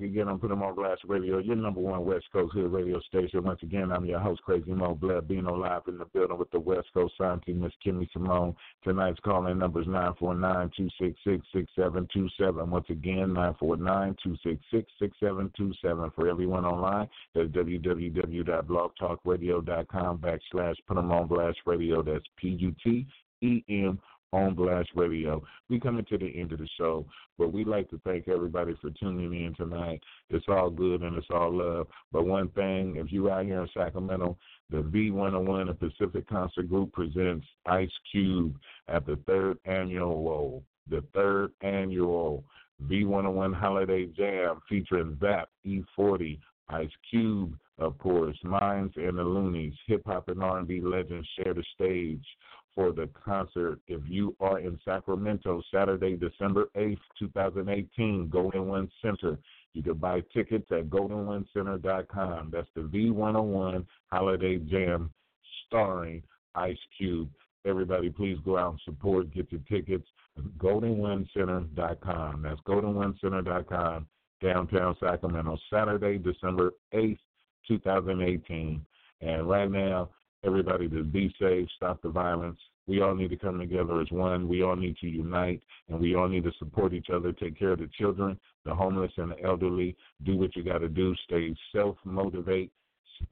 again 0.08 0.28
on 0.28 0.40
Put 0.40 0.52
'em 0.52 0.64
on 0.64 0.76
Blast 0.76 1.04
Radio, 1.06 1.38
your 1.38 1.56
number 1.56 1.80
one 1.80 2.04
West 2.06 2.30
Coast 2.32 2.54
Hood 2.54 2.72
radio 2.72 3.00
station. 3.02 3.44
Once 3.44 3.62
again, 3.62 3.92
I'm 3.92 4.06
your 4.06 4.20
host, 4.20 4.42
Crazy 4.44 4.74
Mo 4.74 4.96
Blood, 4.96 5.28
being 5.28 5.46
live 5.46 5.88
in 5.88 5.98
the 5.98 6.06
building 6.06 6.38
with 6.38 6.50
the 6.52 6.60
West 6.60 6.94
Coast 6.94 7.18
Sound 7.18 7.44
Team, 7.44 7.62
Miss 7.62 7.74
Kimmy 7.86 8.10
Simone. 8.12 8.56
Tonight's 8.84 9.20
calling 9.20 9.60
number 9.60 9.82
is 9.82 9.88
949-266-6727. 9.88 12.70
Once 12.70 12.90
again, 12.90 13.34
949-266-6727. 13.34 16.14
For 16.16 16.28
everyone 16.28 16.66
online, 16.66 17.08
that's 17.36 17.50
www.blogtalkradio.com 17.50 20.18
backslash 20.18 20.76
Put 20.88 20.98
'em 20.98 21.12
on 21.12 21.28
Blast 21.28 21.60
Radio. 21.66 22.02
That's 22.02 22.26
P-U-T-E-M 22.38 24.00
on 24.34 24.56
Blast 24.56 24.90
Radio. 24.96 25.42
we're 25.70 25.80
coming 25.80 26.06
to 26.06 26.18
the 26.18 26.40
end 26.40 26.52
of 26.52 26.60
the 26.60 26.68
show, 26.78 27.06
but 27.38 27.54
we'd 27.54 27.68
like 27.68 27.90
to 27.90 28.02
thank 28.04 28.28
everybody 28.28 28.76
for 28.82 28.90
tuning 28.92 29.46
in 29.46 29.56
tonight. 29.56 30.02
It's 30.30 30.46
all 30.50 30.70
good 30.70 31.02
and 31.02 31.16
it's 31.16 31.28
all 31.30 31.54
love. 31.54 31.88
But 32.12 32.26
one 32.26 32.50
thing, 32.50 32.96
if 32.98 33.12
you're 33.12 33.32
out 33.32 33.46
here 33.46 33.62
in 33.62 33.70
Sacramento, 33.74 34.38
the 34.70 34.78
V101 34.78 35.68
the 35.68 35.74
Pacific 35.74 36.28
Concert 36.28 36.70
Group 36.70 36.92
presents 36.92 37.48
Ice 37.66 37.90
Cube 38.12 38.58
at 38.90 39.06
the 39.06 39.18
third 39.26 39.58
annual, 39.66 40.64
the 40.90 41.04
third 41.14 41.52
annual 41.62 42.44
V101 42.86 43.56
Holiday 43.56 44.08
Jam 44.08 44.60
featuring 44.68 45.18
Zapp 45.22 45.50
E40, 45.66 46.38
Ice 46.70 46.90
Cube, 47.10 47.58
of 47.80 47.98
course, 47.98 48.38
Minds 48.44 48.94
and 48.98 49.18
the 49.18 49.24
Loonies, 49.24 49.74
hip 49.88 50.02
hop 50.06 50.28
and 50.30 50.44
R&B 50.44 50.82
legends 50.82 51.28
share 51.38 51.54
the 51.54 51.64
stage 51.76 52.26
for 52.78 52.92
the 52.92 53.10
concert. 53.26 53.80
If 53.88 54.02
you 54.08 54.36
are 54.40 54.60
in 54.60 54.80
Sacramento, 54.86 55.64
Saturday, 55.74 56.16
December 56.16 56.66
8th, 56.78 57.00
2018, 57.18 58.30
Golden 58.30 58.68
One 58.68 58.92
Center. 59.02 59.40
You 59.74 59.82
can 59.82 59.96
buy 59.96 60.22
tickets 60.32 60.68
at 60.70 60.88
goldenonecenter.com. 60.88 62.52
That's 62.54 62.68
the 62.76 62.82
V101 62.82 63.84
Holiday 64.12 64.60
Jam 64.60 65.10
starring 65.66 66.22
Ice 66.54 66.78
Cube. 66.96 67.30
Everybody, 67.66 68.12
please 68.12 68.38
go 68.46 68.60
out 68.60 68.74
and 68.74 68.82
support. 68.86 69.34
Get 69.34 69.52
your 69.52 69.62
tickets. 69.68 70.08
GoldenOneCenter.com. 70.60 72.44
That's 72.44 72.62
GoldenOneCenter.com, 72.62 74.08
downtown 74.40 74.96
Sacramento, 75.00 75.58
Saturday, 75.74 76.20
December 76.20 76.74
8th, 76.94 77.18
2018. 77.68 78.86
And 79.22 79.50
right 79.50 79.72
now, 79.72 80.12
everybody 80.44 80.90
to 80.90 81.04
be 81.04 81.34
safe, 81.40 81.68
stop 81.76 82.02
the 82.02 82.10
violence. 82.10 82.60
We 82.88 83.02
all 83.02 83.16
need 83.16 83.30
to 83.32 83.38
come 83.38 83.60
together 83.60 84.00
as 84.02 84.10
one. 84.12 84.48
We 84.48 84.64
all 84.64 84.76
need 84.76 84.98
to 84.98 85.08
unite, 85.08 85.62
and 85.90 86.00
we 86.00 86.16
all 86.16 86.30
need 86.30 86.46
to 86.46 86.52
support 86.58 86.94
each 86.94 87.10
other, 87.14 87.34
take 87.34 87.60
care 87.60 87.72
of 87.72 87.80
the 87.80 87.90
children, 88.00 88.40
the 88.66 88.74
homeless, 88.74 89.12
and 89.18 89.32
the 89.32 89.44
elderly. 89.44 89.96
Do 90.24 90.38
what 90.38 90.56
you 90.56 90.64
got 90.64 90.80
to 90.80 90.90
do. 90.90 91.14
Stay 91.26 91.56
self 91.76 91.98
motivate. 92.06 92.72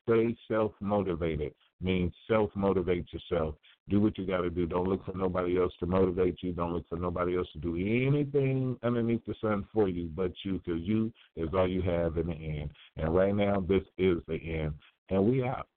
Stay 0.03 0.35
self 0.47 0.73
motivated 0.81 1.53
means 1.81 2.13
self 2.27 2.49
motivate 2.55 3.05
yourself. 3.11 3.55
Do 3.87 4.01
what 4.01 4.17
you 4.17 4.25
got 4.25 4.41
to 4.41 4.49
do. 4.49 4.65
Don't 4.65 4.87
look 4.87 5.05
for 5.05 5.15
nobody 5.15 5.59
else 5.59 5.73
to 5.79 5.85
motivate 5.85 6.41
you. 6.41 6.53
Don't 6.53 6.73
look 6.73 6.87
for 6.89 6.97
nobody 6.97 7.37
else 7.37 7.47
to 7.53 7.59
do 7.59 7.75
anything 7.75 8.77
underneath 8.83 9.23
the 9.25 9.35
sun 9.41 9.65
for 9.73 9.87
you 9.87 10.09
but 10.15 10.31
you, 10.43 10.59
because 10.65 10.81
you 10.81 11.13
is 11.35 11.49
all 11.53 11.67
you 11.67 11.81
have 11.81 12.17
in 12.17 12.27
the 12.27 12.33
end. 12.33 12.71
And 12.97 13.15
right 13.15 13.35
now, 13.35 13.59
this 13.59 13.83
is 13.97 14.17
the 14.27 14.35
end. 14.35 14.73
And 15.09 15.23
we 15.25 15.43
out. 15.43 15.67